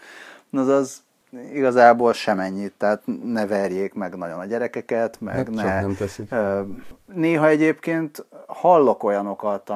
azaz 0.51 1.03
igazából 1.53 2.13
semennyit, 2.13 2.73
tehát 2.77 3.01
ne 3.23 3.47
verjék 3.47 3.93
meg 3.93 4.15
nagyon 4.15 4.39
a 4.39 4.45
gyerekeket, 4.45 5.21
meg 5.21 5.35
hát 5.35 5.49
ne... 5.49 5.81
Nem 5.81 5.95
teszik. 5.95 6.35
Néha 7.05 7.47
egyébként 7.47 8.25
hallok 8.47 9.03
olyanokat, 9.03 9.69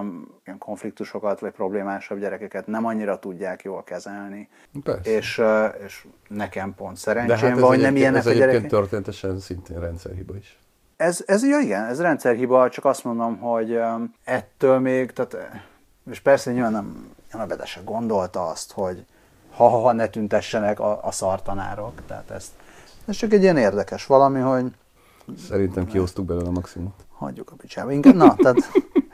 ilyen 0.45 0.57
konfliktusokat, 0.57 1.39
vagy 1.39 1.51
problémásabb 1.51 2.19
gyerekeket 2.19 2.67
nem 2.67 2.85
annyira 2.85 3.19
tudják 3.19 3.63
jól 3.63 3.83
kezelni. 3.83 4.49
Persze. 4.83 5.11
És, 5.11 5.41
és 5.85 6.07
nekem 6.27 6.75
pont 6.75 6.97
szerencsém 6.97 7.49
hát 7.49 7.59
van, 7.59 7.69
hogy 7.69 7.81
nem 7.81 7.95
ilyenek 7.95 8.19
ez 8.19 8.25
a 8.25 8.31
gyerekek. 8.31 8.49
Ez 8.49 8.55
egyébként 8.55 8.81
történetesen 8.81 9.39
szintén 9.39 9.79
rendszerhiba 9.79 10.35
is. 10.35 10.59
Ez, 10.99 11.23
ez 11.25 11.43
ja, 11.43 11.59
igen, 11.59 11.85
ez 11.85 12.01
rendszerhiba, 12.01 12.69
csak 12.69 12.85
azt 12.85 13.03
mondom, 13.03 13.37
hogy 13.37 13.79
ettől 14.23 14.79
még, 14.79 15.11
tehát, 15.11 15.61
és 16.09 16.19
persze 16.19 16.51
nyilván 16.51 16.71
nem, 16.71 17.15
nem 17.31 17.47
Bede 17.47 17.65
se 17.65 17.81
gondolta 17.83 18.47
azt, 18.47 18.71
hogy 18.71 19.05
ha-ha 19.51 19.91
ne 19.91 20.07
tüntessenek 20.07 20.79
a, 20.79 21.05
a 21.05 21.11
szartanárok. 21.11 22.05
Tehát 22.07 22.29
ezt, 22.29 22.51
ez 23.05 23.15
csak 23.15 23.33
egy 23.33 23.41
ilyen 23.41 23.57
érdekes 23.57 24.05
valami, 24.05 24.39
hogy... 24.39 24.71
Szerintem 25.47 25.85
kiosztuk 25.85 26.25
belőle 26.25 26.47
a 26.47 26.51
maximumot. 26.51 27.05
Hagyjuk 27.17 27.51
a 27.51 27.55
picsába. 27.55 27.91
Inkább, 27.91 28.15
na, 28.15 28.35
tehát 28.35 28.71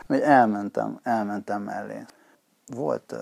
hogy 0.08 0.20
elmentem, 0.20 1.00
elmentem 1.04 1.62
mellé. 1.62 2.06
Volt 2.68 3.12
uh, 3.12 3.20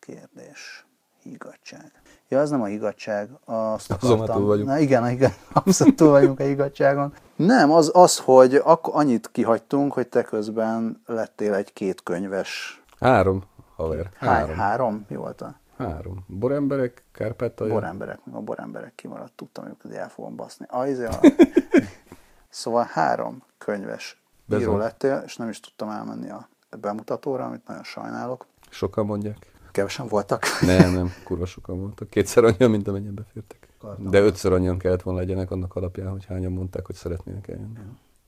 kérdés, 0.00 0.84
hígadság. 1.22 1.92
Ja, 2.28 2.40
az 2.40 2.50
nem 2.50 2.62
a 2.62 2.66
higgadság. 2.66 3.28
Azt 3.44 3.90
Azon 3.90 4.24
túl 4.24 4.46
vagyunk. 4.46 4.68
Na, 4.68 4.78
igen, 4.78 5.10
igen, 5.10 5.32
abszolút 5.52 5.96
túl 5.96 6.10
vagyunk 6.10 6.40
a 6.40 6.42
higgadságon. 6.42 7.12
Nem, 7.36 7.70
az, 7.70 7.90
az 7.94 8.18
hogy 8.18 8.54
akkor 8.54 8.94
annyit 8.96 9.30
kihagytunk, 9.32 9.92
hogy 9.92 10.08
te 10.08 10.22
közben 10.22 11.02
lettél 11.06 11.54
egy 11.54 11.72
kétkönyves... 11.72 12.82
Három, 13.00 13.42
haver. 13.76 14.10
Három. 14.16 14.56
Három? 14.56 15.04
Mi 15.08 15.16
volt 15.16 15.40
a? 15.40 15.54
Három. 15.78 16.24
Boremberek, 16.26 17.04
Kárpátalja. 17.12 17.72
Boremberek, 17.72 18.18
a 18.32 18.40
boremberek 18.40 18.94
kimaradt, 18.94 19.32
tudtam, 19.32 19.76
hogy 19.82 19.92
el 19.92 20.08
fogom 20.08 20.36
baszni. 20.36 20.66
A, 20.68 20.78
a... 20.86 21.20
szóval 22.48 22.88
három 22.92 23.42
könyves 23.58 24.22
Bezon. 24.46 24.62
író 24.62 24.76
lettél, 24.76 25.22
és 25.24 25.36
nem 25.36 25.48
is 25.48 25.60
tudtam 25.60 25.90
elmenni 25.90 26.30
a 26.30 26.48
bemutatóra, 26.80 27.44
amit 27.44 27.66
nagyon 27.66 27.82
sajnálok. 27.82 28.46
Sokan 28.68 29.06
mondják. 29.06 29.52
Kevesen 29.74 30.06
voltak? 30.06 30.44
Nem, 30.60 30.92
nem, 30.92 31.12
kurva 31.24 31.46
sokan 31.46 31.80
voltak. 31.80 32.10
Kétszer 32.10 32.44
annyian, 32.44 32.70
mint 32.70 32.88
amennyien 32.88 33.14
befértek. 33.14 33.68
Kartam. 33.78 34.10
De 34.10 34.20
ötször 34.20 34.52
annyian 34.52 34.78
kellett 34.78 35.02
volna 35.02 35.20
legyenek 35.20 35.50
annak 35.50 35.74
alapján, 35.74 36.10
hogy 36.10 36.24
hányan 36.24 36.52
mondták, 36.52 36.86
hogy 36.86 36.94
szeretnének 36.94 37.48
eljönni. 37.48 37.78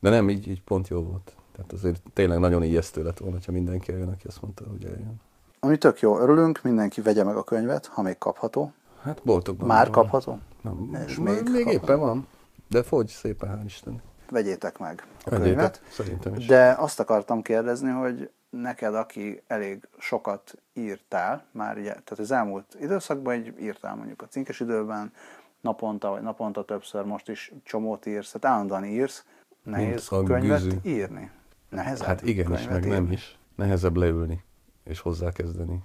De 0.01 0.11
nem, 0.11 0.31
így, 0.31 0.49
így 0.49 0.63
pont 0.63 0.89
jó 0.89 1.03
volt. 1.03 1.33
Tehát 1.57 1.73
azért 1.73 2.03
tényleg 2.13 2.39
nagyon 2.39 2.63
ijesztő 2.63 3.03
lett 3.03 3.19
volna, 3.19 3.39
ha 3.47 3.53
mindenki 3.53 3.93
eljön, 3.93 4.09
aki 4.09 4.27
azt 4.27 4.43
mondta, 4.43 4.65
hogy 4.71 4.85
eljön. 4.85 5.21
Ami 5.61 5.79
tök 5.79 6.01
jó, 6.01 6.19
örülünk, 6.19 6.61
mindenki 6.63 7.01
vegye 7.01 7.25
meg 7.25 7.37
a 7.37 7.43
könyvet, 7.45 7.87
ha 7.87 8.03
még 8.03 8.19
kapható. 8.19 8.73
Hát 9.03 9.21
boldogban. 9.25 9.67
Már 9.67 9.91
van. 9.91 9.93
kapható? 9.93 10.39
Na, 10.63 10.77
És 11.07 11.17
még, 11.19 11.27
még 11.27 11.65
kapható. 11.65 11.71
éppen 11.71 11.99
van, 11.99 12.27
de 12.69 12.83
fogy 12.83 13.07
szépen, 13.09 13.51
hál' 13.51 13.65
Isten. 13.65 14.03
Vegyétek 14.31 14.79
meg 14.79 15.07
a 15.25 15.31
Vegyétek, 15.31 15.53
könyvet. 15.55 15.83
Szerintem 15.91 16.35
is. 16.35 16.47
De 16.47 16.75
azt 16.79 17.01
akartam 17.01 17.43
kérdezni, 17.43 17.91
hogy 17.91 18.31
neked, 18.61 18.95
aki 18.95 19.42
elég 19.47 19.88
sokat 19.99 20.55
írtál, 20.73 21.45
már 21.51 21.77
ugye, 21.77 21.90
tehát 21.90 22.19
az 22.19 22.31
elmúlt 22.31 22.77
időszakban 22.81 23.35
egy 23.35 23.55
írtál 23.61 23.95
mondjuk 23.95 24.23
a 24.23 24.27
cinkes 24.27 24.61
időben, 24.61 25.12
naponta, 25.61 26.11
vagy 26.11 26.23
naponta 26.23 26.64
többször, 26.64 27.05
most 27.05 27.29
is 27.29 27.53
csomót 27.64 28.07
írsz, 28.07 28.31
tehát 28.33 28.57
állandóan 28.57 28.85
írsz, 28.85 29.25
nehéz 29.62 30.09
könyvet 30.09 30.62
güzű. 30.62 30.77
írni. 30.85 31.31
Nehezebb 31.69 32.07
Hát 32.07 32.23
igen 32.23 32.53
is, 32.53 32.69
meg 32.69 32.77
írni. 32.77 32.88
nem 32.88 33.12
is. 33.12 33.38
Nehezebb 33.55 33.97
leülni 33.97 34.45
és 34.85 35.01
hozzákezdeni, 35.01 35.83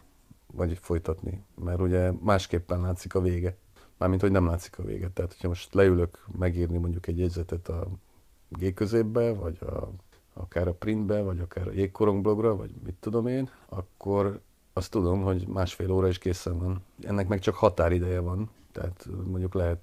vagy 0.54 0.78
folytatni, 0.82 1.44
mert 1.64 1.80
ugye 1.80 2.12
másképpen 2.12 2.82
látszik 2.82 3.16
a 3.16 3.22
vége. 3.22 3.56
Mármint, 3.98 4.22
hogy 4.22 4.32
nem 4.32 4.46
látszik 4.46 4.80
a 4.80 4.84
vége. 4.84 5.10
Tehát, 5.10 5.32
hogyha 5.32 5.48
most 5.48 5.74
leülök 5.74 6.26
megírni 6.38 6.78
mondjuk 6.78 7.08
egy 7.08 7.20
jegyzetet 7.20 7.68
a 7.68 7.88
G 8.50 8.74
középbe, 8.74 9.34
vagy 9.34 9.58
a 9.62 9.90
akár 10.34 10.68
a 10.68 10.74
printbe, 10.74 11.22
vagy 11.22 11.40
akár 11.40 11.68
a 11.68 11.72
jégkorong 11.72 12.22
blogra, 12.22 12.56
vagy 12.56 12.72
mit 12.84 12.96
tudom 13.00 13.28
én, 13.28 13.50
akkor 13.70 14.40
azt 14.74 14.92
tudom, 14.92 15.22
hogy 15.22 15.48
másfél 15.48 15.92
óra 15.92 16.08
is 16.08 16.18
készen 16.18 16.60
van. 16.60 16.84
Ennek 17.02 17.28
meg 17.28 17.40
csak 17.40 17.56
határideje 17.56 18.20
van, 18.20 18.50
tehát 18.72 19.08
mondjuk 19.26 19.54
lehet 19.54 19.80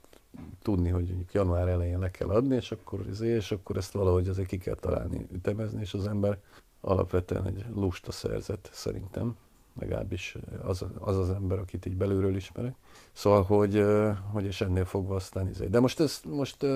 tudni, 0.62 0.88
hogy 0.88 1.06
mondjuk 1.06 1.32
január 1.32 1.68
elején 1.68 1.98
le 1.98 2.10
kell 2.10 2.28
adni, 2.28 2.54
és 2.54 2.72
akkor, 2.72 3.00
és 3.20 3.52
akkor 3.52 3.76
ezt 3.76 3.92
valahogy 3.92 4.28
azért 4.28 4.48
ki 4.48 4.58
kell 4.58 4.74
találni, 4.74 5.26
ütemezni, 5.32 5.80
és 5.80 5.94
az 5.94 6.06
ember 6.06 6.38
alapvetően 6.80 7.46
egy 7.46 7.64
lusta 7.74 8.12
szerzet 8.12 8.70
szerintem, 8.72 9.36
legalábbis 9.78 10.36
az 10.62 10.84
az, 10.98 11.16
az 11.16 11.30
ember, 11.30 11.58
akit 11.58 11.86
így 11.86 11.96
belülről 11.96 12.36
ismerek. 12.36 12.74
Szóval, 13.12 13.42
hogy, 13.42 13.84
hogy 14.32 14.44
és 14.44 14.60
ennél 14.60 14.84
fogva 14.84 15.14
aztán 15.14 15.48
izé. 15.48 15.66
De 15.66 15.80
most 15.80 16.00
ez 16.00 16.20
most 16.26 16.66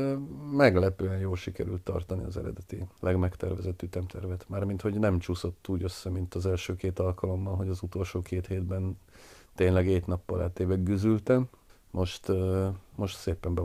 meglepően 0.50 1.18
jól 1.18 1.36
sikerült 1.36 1.82
tartani 1.82 2.24
az 2.24 2.36
eredeti 2.36 2.86
legmegtervezett 3.00 3.82
ütemtervet. 3.82 4.44
Mármint, 4.48 4.80
hogy 4.80 4.98
nem 4.98 5.18
csúszott 5.18 5.68
úgy 5.68 5.82
össze, 5.82 6.10
mint 6.10 6.34
az 6.34 6.46
első 6.46 6.76
két 6.76 6.98
alkalommal, 6.98 7.56
hogy 7.56 7.68
az 7.68 7.82
utolsó 7.82 8.22
két 8.22 8.46
hétben 8.46 8.98
tényleg 9.54 9.88
egy 9.88 10.06
nappal 10.06 10.42
eltéve 10.42 10.74
güzültem. 10.74 11.48
Most, 11.90 12.32
most 12.94 13.16
szépen 13.16 13.54
be. 13.54 13.62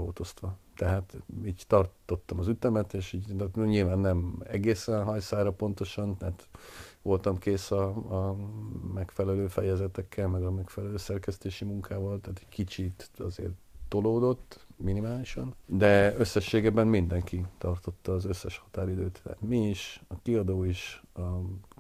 Tehát 0.75 1.13
így 1.45 1.63
tartottam 1.67 2.39
az 2.39 2.47
ütemet, 2.47 2.93
és 2.93 3.13
így 3.13 3.35
nyilván 3.55 3.99
nem 3.99 4.43
egészen 4.43 5.03
hajszára 5.03 5.51
pontosan, 5.51 6.17
tehát 6.17 6.47
voltam 7.07 7.37
kész 7.37 7.71
a, 7.71 7.87
a 7.87 8.35
megfelelő 8.93 9.47
fejezetekkel, 9.47 10.27
meg 10.27 10.43
a 10.43 10.51
megfelelő 10.51 10.97
szerkesztési 10.97 11.65
munkával, 11.65 12.19
tehát 12.19 12.39
egy 12.39 12.49
kicsit 12.49 13.09
azért 13.17 13.53
tolódott 13.87 14.65
minimálisan, 14.75 15.55
de 15.65 16.15
összességében 16.17 16.87
mindenki 16.87 17.45
tartotta 17.57 18.13
az 18.13 18.25
összes 18.25 18.57
határidőt. 18.57 19.21
Tehát 19.23 19.41
mi 19.41 19.69
is, 19.69 20.03
a 20.07 20.13
kiadó 20.21 20.63
is, 20.63 21.03
a 21.15 21.21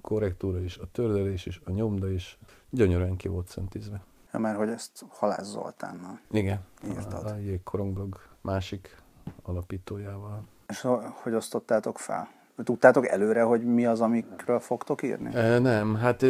korrektúra 0.01 0.63
is, 0.63 0.77
a 0.77 0.87
tördelés 0.91 1.45
is, 1.45 1.61
a 1.65 1.71
nyomda 1.71 2.11
is, 2.11 2.37
gyönyörűen 2.69 3.15
ki 3.15 3.27
volt 3.27 3.47
szentizve. 3.47 4.03
Ja, 4.33 4.39
mert 4.39 4.57
hogy 4.57 4.69
ezt 4.69 5.05
Halász 5.09 5.47
Zoltánnal 5.47 6.19
Igen, 6.31 6.59
írtad. 6.85 7.25
a, 7.25 7.29
a 7.29 7.37
Jégkorongblog 7.37 8.19
másik 8.41 9.01
alapítójával. 9.41 10.43
És 10.67 10.87
hogy 11.21 11.33
osztottátok 11.33 11.99
fel? 11.99 12.27
Tudtátok 12.63 13.07
előre, 13.07 13.41
hogy 13.41 13.65
mi 13.65 13.85
az, 13.85 14.01
amikről 14.01 14.59
fogtok 14.59 15.03
írni? 15.03 15.59
Nem, 15.59 15.95
hát 15.95 16.25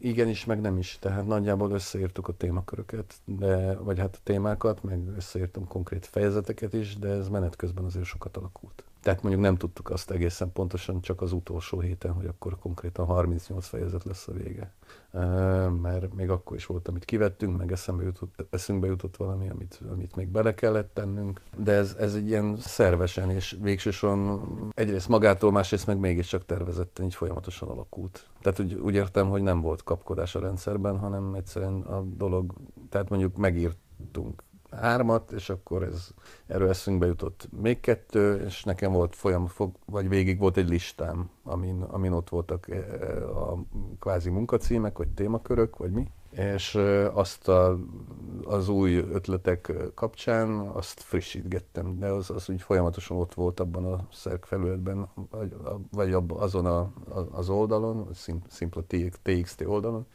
igenis, 0.00 0.44
meg 0.44 0.60
nem 0.60 0.78
is. 0.78 0.98
Tehát 1.00 1.26
nagyjából 1.26 1.70
összeírtuk 1.70 2.28
a 2.28 2.32
témaköröket, 2.32 3.14
de, 3.24 3.76
vagy 3.76 3.98
hát 3.98 4.14
a 4.14 4.18
témákat, 4.22 4.82
meg 4.82 5.00
összeírtam 5.16 5.68
konkrét 5.68 6.06
fejezeteket 6.06 6.72
is, 6.72 6.98
de 6.98 7.08
ez 7.08 7.28
menet 7.28 7.56
közben 7.56 7.84
azért 7.84 8.04
sokat 8.04 8.36
alakult. 8.36 8.84
Tehát 9.04 9.22
mondjuk 9.22 9.44
nem 9.44 9.56
tudtuk 9.56 9.90
azt 9.90 10.10
egészen 10.10 10.52
pontosan 10.52 11.00
csak 11.00 11.20
az 11.20 11.32
utolsó 11.32 11.80
héten, 11.80 12.12
hogy 12.12 12.26
akkor 12.26 12.58
konkrétan 12.58 13.06
38 13.06 13.66
fejezet 13.66 14.04
lesz 14.04 14.28
a 14.28 14.32
vége. 14.32 14.72
Mert 15.82 16.14
még 16.14 16.30
akkor 16.30 16.56
is 16.56 16.66
volt, 16.66 16.88
amit 16.88 17.04
kivettünk, 17.04 17.56
meg 17.58 17.72
eszembe 17.72 18.02
jutott, 18.02 18.46
eszünkbe 18.50 18.86
jutott 18.86 19.16
valami, 19.16 19.48
amit, 19.48 19.80
amit 19.90 20.16
még 20.16 20.28
bele 20.28 20.54
kellett 20.54 20.94
tennünk. 20.94 21.40
De 21.56 21.72
ez, 21.72 21.96
ez 21.98 22.14
egy 22.14 22.26
ilyen 22.26 22.56
szervesen, 22.56 23.30
és 23.30 23.56
végsősorban 23.60 24.72
egyrészt 24.74 25.08
magától, 25.08 25.52
másrészt 25.52 25.86
meg 25.86 25.98
mégiscsak 25.98 26.44
tervezetten 26.44 27.04
így 27.04 27.14
folyamatosan 27.14 27.68
alakult. 27.68 28.26
Tehát 28.42 28.58
úgy, 28.58 28.74
úgy 28.74 28.94
értem, 28.94 29.28
hogy 29.28 29.42
nem 29.42 29.60
volt 29.60 29.82
kapkodás 29.82 30.34
a 30.34 30.40
rendszerben, 30.40 30.98
hanem 30.98 31.34
egyszerűen 31.34 31.80
a 31.80 32.02
dolog, 32.02 32.54
tehát 32.88 33.08
mondjuk 33.08 33.36
megírtunk 33.36 34.42
hármat, 34.80 35.32
és 35.32 35.50
akkor 35.50 35.82
ez 35.82 36.08
erről 36.46 36.68
eszünkbe 36.68 37.06
jutott 37.06 37.48
még 37.62 37.80
kettő, 37.80 38.44
és 38.46 38.64
nekem 38.64 38.92
volt 38.92 39.16
folyam, 39.16 39.48
vagy 39.86 40.08
végig 40.08 40.38
volt 40.38 40.56
egy 40.56 40.68
listám, 40.68 41.30
amin, 41.42 41.82
amin 41.82 42.12
ott 42.12 42.28
voltak 42.28 42.70
e, 42.70 42.74
e, 42.74 43.26
a 43.28 43.58
kvázi 44.00 44.30
munkacímek, 44.30 44.98
vagy 44.98 45.08
témakörök, 45.08 45.76
vagy 45.76 45.90
mi. 45.90 46.10
És 46.30 46.74
e, 46.74 47.12
azt 47.12 47.48
a, 47.48 47.78
az 48.44 48.68
új 48.68 48.96
ötletek 48.96 49.72
kapcsán 49.94 50.50
azt 50.58 51.00
frissítgettem, 51.00 51.98
de 51.98 52.06
az, 52.06 52.30
az 52.30 52.48
úgy 52.48 52.62
folyamatosan 52.62 53.16
ott 53.16 53.34
volt 53.34 53.60
abban 53.60 53.84
a 53.84 54.06
szerkfelületben, 54.12 55.08
vagy, 55.30 55.56
vagy 55.90 56.16
azon 56.28 56.66
a, 56.66 56.90
az 57.30 57.48
oldalon, 57.48 58.08
szimpla 58.48 58.82
TXT 59.22 59.64
oldalon, 59.66 60.06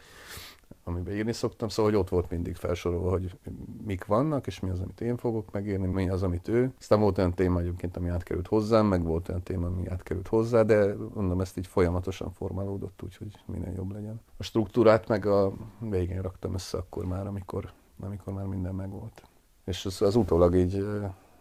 amiben 0.84 1.15
írni 1.15 1.34
szoktam, 1.34 1.69
szóval 1.69 1.91
hogy 1.91 1.99
ott 1.99 2.10
volt 2.10 2.29
mindig 2.29 2.55
felsorolva, 2.55 3.10
hogy 3.10 3.38
mik 3.86 4.05
vannak, 4.05 4.47
és 4.47 4.60
mi 4.60 4.69
az, 4.69 4.79
amit 4.79 5.01
én 5.01 5.17
fogok 5.17 5.51
megírni, 5.51 5.88
mi 5.88 6.10
az, 6.10 6.23
amit 6.23 6.47
ő. 6.47 6.71
Aztán 6.79 6.99
volt 6.99 7.17
olyan 7.17 7.34
téma 7.34 7.60
egyébként, 7.60 7.97
ami 7.97 8.10
átkerült 8.10 8.47
hozzám, 8.47 8.86
meg 8.86 9.03
volt 9.03 9.29
olyan 9.29 9.43
téma, 9.43 9.67
ami 9.67 9.88
átkerült 9.88 10.27
hozzá, 10.27 10.63
de 10.63 10.95
mondom, 11.13 11.41
ezt 11.41 11.58
így 11.58 11.67
folyamatosan 11.67 12.32
formálódott, 12.32 13.01
úgyhogy 13.03 13.43
minél 13.45 13.73
jobb 13.75 13.91
legyen. 13.91 14.21
A 14.38 14.43
struktúrát 14.43 15.08
meg 15.08 15.25
a 15.25 15.53
végén 15.79 16.21
raktam 16.21 16.53
össze 16.53 16.77
akkor 16.77 17.05
már, 17.05 17.27
amikor, 17.27 17.71
amikor 17.99 18.34
már 18.34 18.45
minden 18.45 18.75
megvolt. 18.75 19.23
És 19.65 19.86
az, 19.86 20.01
az 20.01 20.15
utólag 20.15 20.55
így 20.55 20.86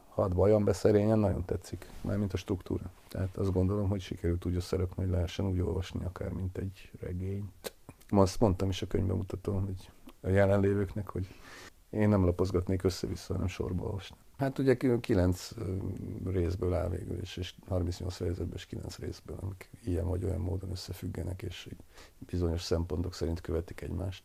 hadd 0.08 0.34
vajon 0.34 0.64
beszerényen 0.64 1.18
nagyon 1.18 1.44
tetszik, 1.44 1.90
mármint 2.00 2.32
a 2.32 2.36
struktúra. 2.36 2.90
Tehát 3.08 3.36
azt 3.36 3.52
gondolom, 3.52 3.88
hogy 3.88 4.00
sikerült 4.00 4.44
úgy 4.44 4.54
összerakni, 4.54 5.02
hogy 5.02 5.12
lehessen 5.12 5.46
úgy 5.46 5.60
olvasni, 5.60 6.04
akár 6.04 6.32
mint 6.32 6.58
egy 6.58 6.90
regényt. 7.00 7.72
Ma 8.10 8.20
azt 8.20 8.40
mondtam 8.40 8.68
is 8.68 8.82
a 8.82 8.86
könyvbemutatón, 8.86 9.64
hogy 9.64 9.90
a 10.20 10.28
jelenlévőknek, 10.28 11.08
hogy 11.08 11.34
én 11.90 12.08
nem 12.08 12.24
lapozgatnék 12.24 12.82
össze-vissza, 12.82 13.32
hanem 13.32 13.46
sorba 13.46 13.84
olvasni. 13.84 14.16
Hát 14.38 14.58
ugye 14.58 14.76
kilenc 15.00 15.50
részből 16.26 16.74
áll 16.74 16.88
végül 16.88 17.20
is, 17.20 17.36
és 17.36 17.54
38 17.68 18.16
fejezetből 18.16 18.54
és 18.54 18.66
kilenc 18.66 18.98
részből, 18.98 19.36
amik 19.40 19.70
ilyen 19.84 20.06
vagy 20.06 20.24
olyan 20.24 20.40
módon 20.40 20.70
összefüggenek, 20.70 21.42
és 21.42 21.68
bizonyos 22.18 22.62
szempontok 22.62 23.14
szerint 23.14 23.40
követik 23.40 23.80
egymást. 23.80 24.22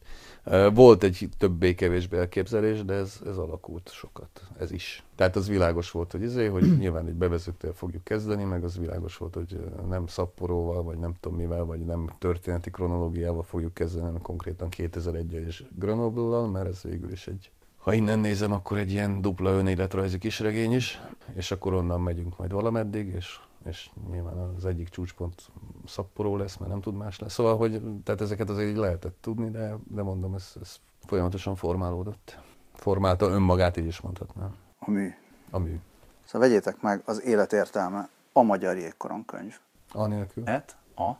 Volt 0.73 1.03
egy 1.03 1.29
többé-kevésbé 1.37 2.17
elképzelés, 2.17 2.85
de 2.85 2.93
ez, 2.93 3.21
ez 3.25 3.37
alakult 3.37 3.89
sokat, 3.91 4.43
ez 4.59 4.71
is. 4.71 5.03
Tehát 5.15 5.35
az 5.35 5.47
világos 5.47 5.91
volt, 5.91 6.11
hogy 6.11 6.21
izé, 6.21 6.45
hogy 6.45 6.77
nyilván 6.77 7.07
egy 7.07 7.15
bevezetővel 7.15 7.75
fogjuk 7.75 8.03
kezdeni, 8.03 8.43
meg 8.43 8.63
az 8.63 8.77
világos 8.77 9.17
volt, 9.17 9.33
hogy 9.33 9.59
nem 9.87 10.07
szapporóval, 10.07 10.83
vagy 10.83 10.97
nem 10.97 11.13
tudom 11.19 11.37
mivel, 11.37 11.65
vagy 11.65 11.85
nem 11.85 12.09
történeti 12.19 12.71
kronológiával 12.71 13.43
fogjuk 13.43 13.73
kezdeni, 13.73 14.05
hanem 14.05 14.21
konkrétan 14.21 14.69
2001 14.69 15.33
és 15.33 15.63
Grenoble-lal, 15.75 16.47
mert 16.47 16.67
ez 16.67 16.81
végül 16.81 17.11
is 17.11 17.27
egy 17.27 17.51
ha 17.83 17.93
innen 17.93 18.19
nézem, 18.19 18.51
akkor 18.51 18.77
egy 18.77 18.91
ilyen 18.91 19.21
dupla 19.21 19.51
önéletrajzi 19.51 20.17
kisregény 20.17 20.71
is, 20.71 21.01
és 21.33 21.51
akkor 21.51 21.73
onnan 21.73 22.01
megyünk 22.01 22.37
majd 22.37 22.51
valameddig, 22.51 23.07
és, 23.07 23.39
és 23.65 23.89
nyilván 24.09 24.37
az 24.37 24.65
egyik 24.65 24.89
csúcspont 24.89 25.41
szapporó 25.85 26.37
lesz, 26.37 26.57
mert 26.57 26.71
nem 26.71 26.81
tud 26.81 26.95
más 26.95 27.19
lesz. 27.19 27.33
Szóval, 27.33 27.57
hogy 27.57 27.81
tehát 28.03 28.21
ezeket 28.21 28.49
azért 28.49 28.69
így 28.69 28.75
lehetett 28.75 29.17
tudni, 29.21 29.49
de, 29.49 29.75
de 29.83 30.01
mondom, 30.01 30.33
ez, 30.33 30.53
ez 30.61 30.75
folyamatosan 31.05 31.55
formálódott. 31.55 32.39
Formálta 32.73 33.29
önmagát, 33.29 33.77
így 33.77 33.85
is 33.85 34.01
mondhatnám. 34.01 34.55
A 34.79 34.91
mű. 34.91 35.13
A 35.49 35.59
mű. 35.59 35.79
Szóval 36.25 36.47
vegyétek 36.47 36.81
meg 36.81 37.01
az 37.05 37.23
életértelme, 37.23 38.09
a 38.33 38.41
magyar 38.41 38.77
jégkoron 38.77 39.25
könyv. 39.25 39.59
A 39.91 40.07
nélkül. 40.07 40.43
Et, 40.45 40.75
a. 40.95 41.11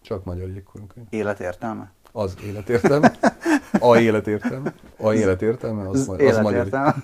Csak 0.00 0.24
magyar 0.24 0.48
jégkoron 0.48 0.86
könyv. 0.86 1.06
Életértelme? 1.10 1.92
Az 2.12 2.36
életértelme. 2.42 3.12
A 3.80 3.96
életértelme. 3.96 4.74
A 4.96 5.12
életértelme, 5.12 5.88
az, 5.88 5.98
az, 5.98 6.08
az 6.08 6.20
életértelme. 6.20 6.94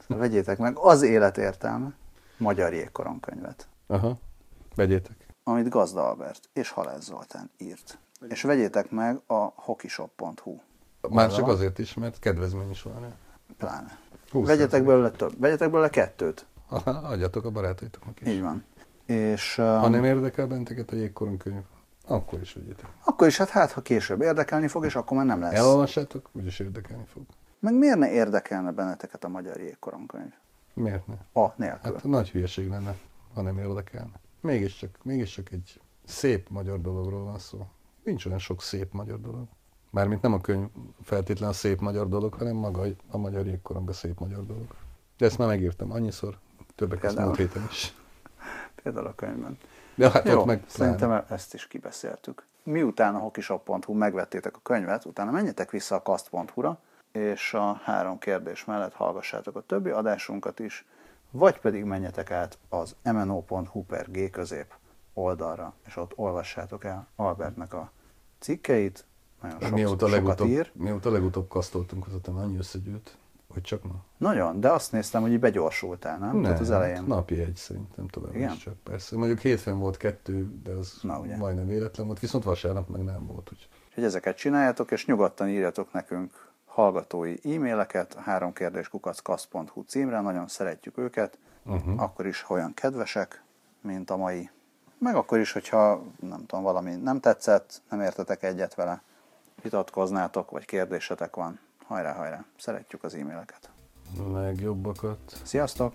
Szóval 0.00 0.28
vegyétek 0.28 0.58
meg 0.58 0.76
az 0.78 1.02
életértelme 1.02 1.92
magyar 2.36 2.72
jégkoronkönyvet. 2.72 3.68
Aha, 3.86 4.18
vegyétek. 4.74 5.26
Amit 5.44 5.68
Gazda 5.68 6.08
Albert 6.08 6.48
és 6.52 6.70
Halász 6.70 7.04
Zoltán 7.04 7.50
írt. 7.58 7.98
És 8.28 8.42
vegyétek 8.42 8.90
meg 8.90 9.20
a 9.26 9.52
hokishop.hu. 9.54 10.58
Már 11.08 11.32
csak 11.32 11.48
azért 11.48 11.78
is, 11.78 11.94
mert 11.94 12.18
kedvezmény 12.18 12.70
is 12.70 12.82
van. 12.82 13.14
Pláne. 13.58 13.98
Vegyetek 14.32 14.84
belőle 14.84 15.10
több. 15.10 15.40
Vegyetek 15.40 15.70
belőle 15.70 15.90
kettőt. 15.90 16.46
Aha, 16.68 16.90
adjatok 16.90 17.44
a 17.44 17.50
barátaitoknak 17.50 18.20
is. 18.20 18.28
Így 18.28 18.40
van. 18.40 18.64
És, 19.06 19.58
um, 19.58 19.64
ha 19.64 19.88
nem 19.88 20.04
érdekel 20.04 20.46
benteket 20.46 20.90
a 20.90 20.96
jégkoronkönyv, 20.96 21.62
akkor 22.06 22.40
is 22.40 22.52
vegyétek. 22.52 22.86
Akkor 23.04 23.26
is, 23.26 23.36
hát 23.36 23.48
hát, 23.48 23.72
ha 23.72 23.82
később 23.82 24.20
érdekelni 24.20 24.68
fog, 24.68 24.84
és 24.84 24.96
akkor 24.96 25.16
már 25.16 25.26
nem 25.26 25.40
lesz. 25.40 25.52
Elolvassátok, 25.52 26.28
úgyis 26.32 26.58
érdekelni 26.58 27.04
fog. 27.12 27.22
Meg 27.58 27.74
miért 27.74 27.98
ne 27.98 28.10
érdekelne 28.10 28.70
benneteket 28.72 29.24
a 29.24 29.28
magyar 29.28 29.60
jégkoromkönyv? 29.60 30.32
Miért 30.74 31.06
ne? 31.06 31.42
A 31.42 31.52
nélkül. 31.56 31.92
Hát 31.92 32.04
nagy 32.04 32.30
hülyeség 32.30 32.68
lenne, 32.68 32.96
ha 33.34 33.42
nem 33.42 33.58
érdekelne. 33.58 34.20
Mégiscsak, 34.40 34.98
mégiscsak 35.02 35.52
egy 35.52 35.80
szép 36.04 36.48
magyar 36.48 36.80
dologról 36.80 37.24
van 37.24 37.38
szó. 37.38 37.66
Nincs 38.04 38.26
olyan 38.26 38.38
sok 38.38 38.62
szép 38.62 38.92
magyar 38.92 39.20
dolog. 39.20 39.46
Mármint 39.90 40.22
nem 40.22 40.32
a 40.32 40.40
könyv 40.40 40.68
feltétlenül 41.02 41.54
a 41.54 41.56
szép 41.56 41.80
magyar 41.80 42.08
dolog, 42.08 42.34
hanem 42.34 42.56
maga 42.56 42.84
a 43.10 43.18
magyar 43.18 43.46
jégkorong 43.46 43.88
a 43.88 43.92
szép 43.92 44.18
magyar 44.18 44.46
dolog. 44.46 44.74
De 45.18 45.26
ezt 45.26 45.38
már 45.38 45.48
megírtam 45.48 45.92
annyiszor, 45.92 46.38
többek 46.74 46.98
között 46.98 47.18
múlt 47.18 47.36
héten 47.36 47.66
is. 47.70 47.94
Például 48.82 49.06
a 49.06 49.14
könyvben. 49.14 49.58
De 49.96 50.10
hát 50.10 50.28
Jó, 50.28 50.38
ott 50.38 50.46
meg 50.46 50.62
szerintem 50.66 51.24
ezt 51.28 51.54
is 51.54 51.66
kibeszéltük. 51.66 52.46
Miután 52.62 53.14
a 53.14 53.18
hokishop.hu 53.18 53.92
megvettétek 53.92 54.56
a 54.56 54.60
könyvet, 54.62 55.04
utána 55.04 55.30
menjetek 55.30 55.70
vissza 55.70 55.94
a 55.94 56.02
kast.hu-ra, 56.02 56.78
és 57.12 57.54
a 57.54 57.80
három 57.84 58.18
kérdés 58.18 58.64
mellett 58.64 58.92
hallgassátok 58.92 59.56
a 59.56 59.60
többi 59.60 59.90
adásunkat 59.90 60.58
is, 60.58 60.84
vagy 61.30 61.60
pedig 61.60 61.84
menjetek 61.84 62.30
át 62.30 62.58
az 62.68 62.96
mno.hu 63.02 63.84
per 63.84 64.10
g 64.10 64.30
közép 64.30 64.74
oldalra, 65.14 65.74
és 65.86 65.96
ott 65.96 66.12
olvassátok 66.14 66.84
el 66.84 67.06
Albertnek 67.16 67.74
a 67.74 67.90
cikkeit, 68.38 69.04
nagyon 69.42 69.60
sok, 69.60 69.70
mióta 69.70 70.08
sokat 70.08 70.10
legutóbb, 70.10 70.48
ír. 70.48 70.70
Mióta 70.72 71.10
legutóbb 71.10 71.48
kasztoltunk, 71.48 72.06
azóta 72.06 72.32
annyi 72.32 72.56
összegyűlt, 72.56 73.16
hogy 73.56 73.64
csak 73.64 73.82
ma. 73.84 73.94
Nagyon, 74.16 74.60
de 74.60 74.70
azt 74.70 74.92
néztem, 74.92 75.22
hogy 75.22 75.32
így 75.32 75.40
begyorsultál, 75.40 76.18
nem? 76.18 76.32
Nem, 76.32 76.42
Tehát 76.42 76.60
az 76.60 76.70
elején. 76.70 77.04
napi 77.06 77.40
egy 77.40 77.56
szerintem 77.56 78.08
tovább 78.08 78.34
Igen? 78.34 78.52
is 78.52 78.58
csak 78.58 78.74
persze. 78.74 79.16
Mondjuk 79.16 79.38
hétfőn 79.38 79.78
volt 79.78 79.96
kettő, 79.96 80.60
de 80.62 80.72
az 80.72 80.98
Na, 81.02 81.18
ugye. 81.18 81.36
majdnem 81.36 81.66
véletlen 81.66 82.06
volt, 82.06 82.20
viszont 82.20 82.44
vasárnap 82.44 82.88
meg 82.88 83.04
nem 83.04 83.26
volt. 83.26 83.50
Úgy. 83.52 83.68
hogy 83.94 84.04
ezeket 84.04 84.36
csináljátok, 84.36 84.90
és 84.90 85.06
nyugodtan 85.06 85.48
írjatok 85.48 85.92
nekünk 85.92 86.50
hallgatói 86.64 87.34
e-maileket 87.54 88.14
a 88.14 88.20
háromkérdéskukackasz.hu 88.20 89.82
címre, 89.82 90.20
nagyon 90.20 90.48
szeretjük 90.48 90.98
őket, 90.98 91.38
uh-huh. 91.64 92.02
akkor 92.02 92.26
is 92.26 92.44
olyan 92.48 92.74
kedvesek, 92.74 93.42
mint 93.80 94.10
a 94.10 94.16
mai. 94.16 94.50
Meg 94.98 95.14
akkor 95.14 95.38
is, 95.38 95.52
hogyha 95.52 96.02
nem 96.20 96.46
tudom, 96.46 96.64
valami 96.64 96.94
nem 96.94 97.20
tetszett, 97.20 97.82
nem 97.90 98.00
értetek 98.00 98.42
egyet 98.42 98.74
vele, 98.74 99.02
vitatkoznátok, 99.62 100.50
vagy 100.50 100.64
kérdésetek 100.64 101.36
van, 101.36 101.58
hajrá, 101.86 102.12
hajrá, 102.12 102.44
szeretjük 102.56 103.04
az 103.04 103.14
e-maileket. 103.14 103.70
Legjobbakat. 104.32 105.18
Sziasztok! 105.42 105.92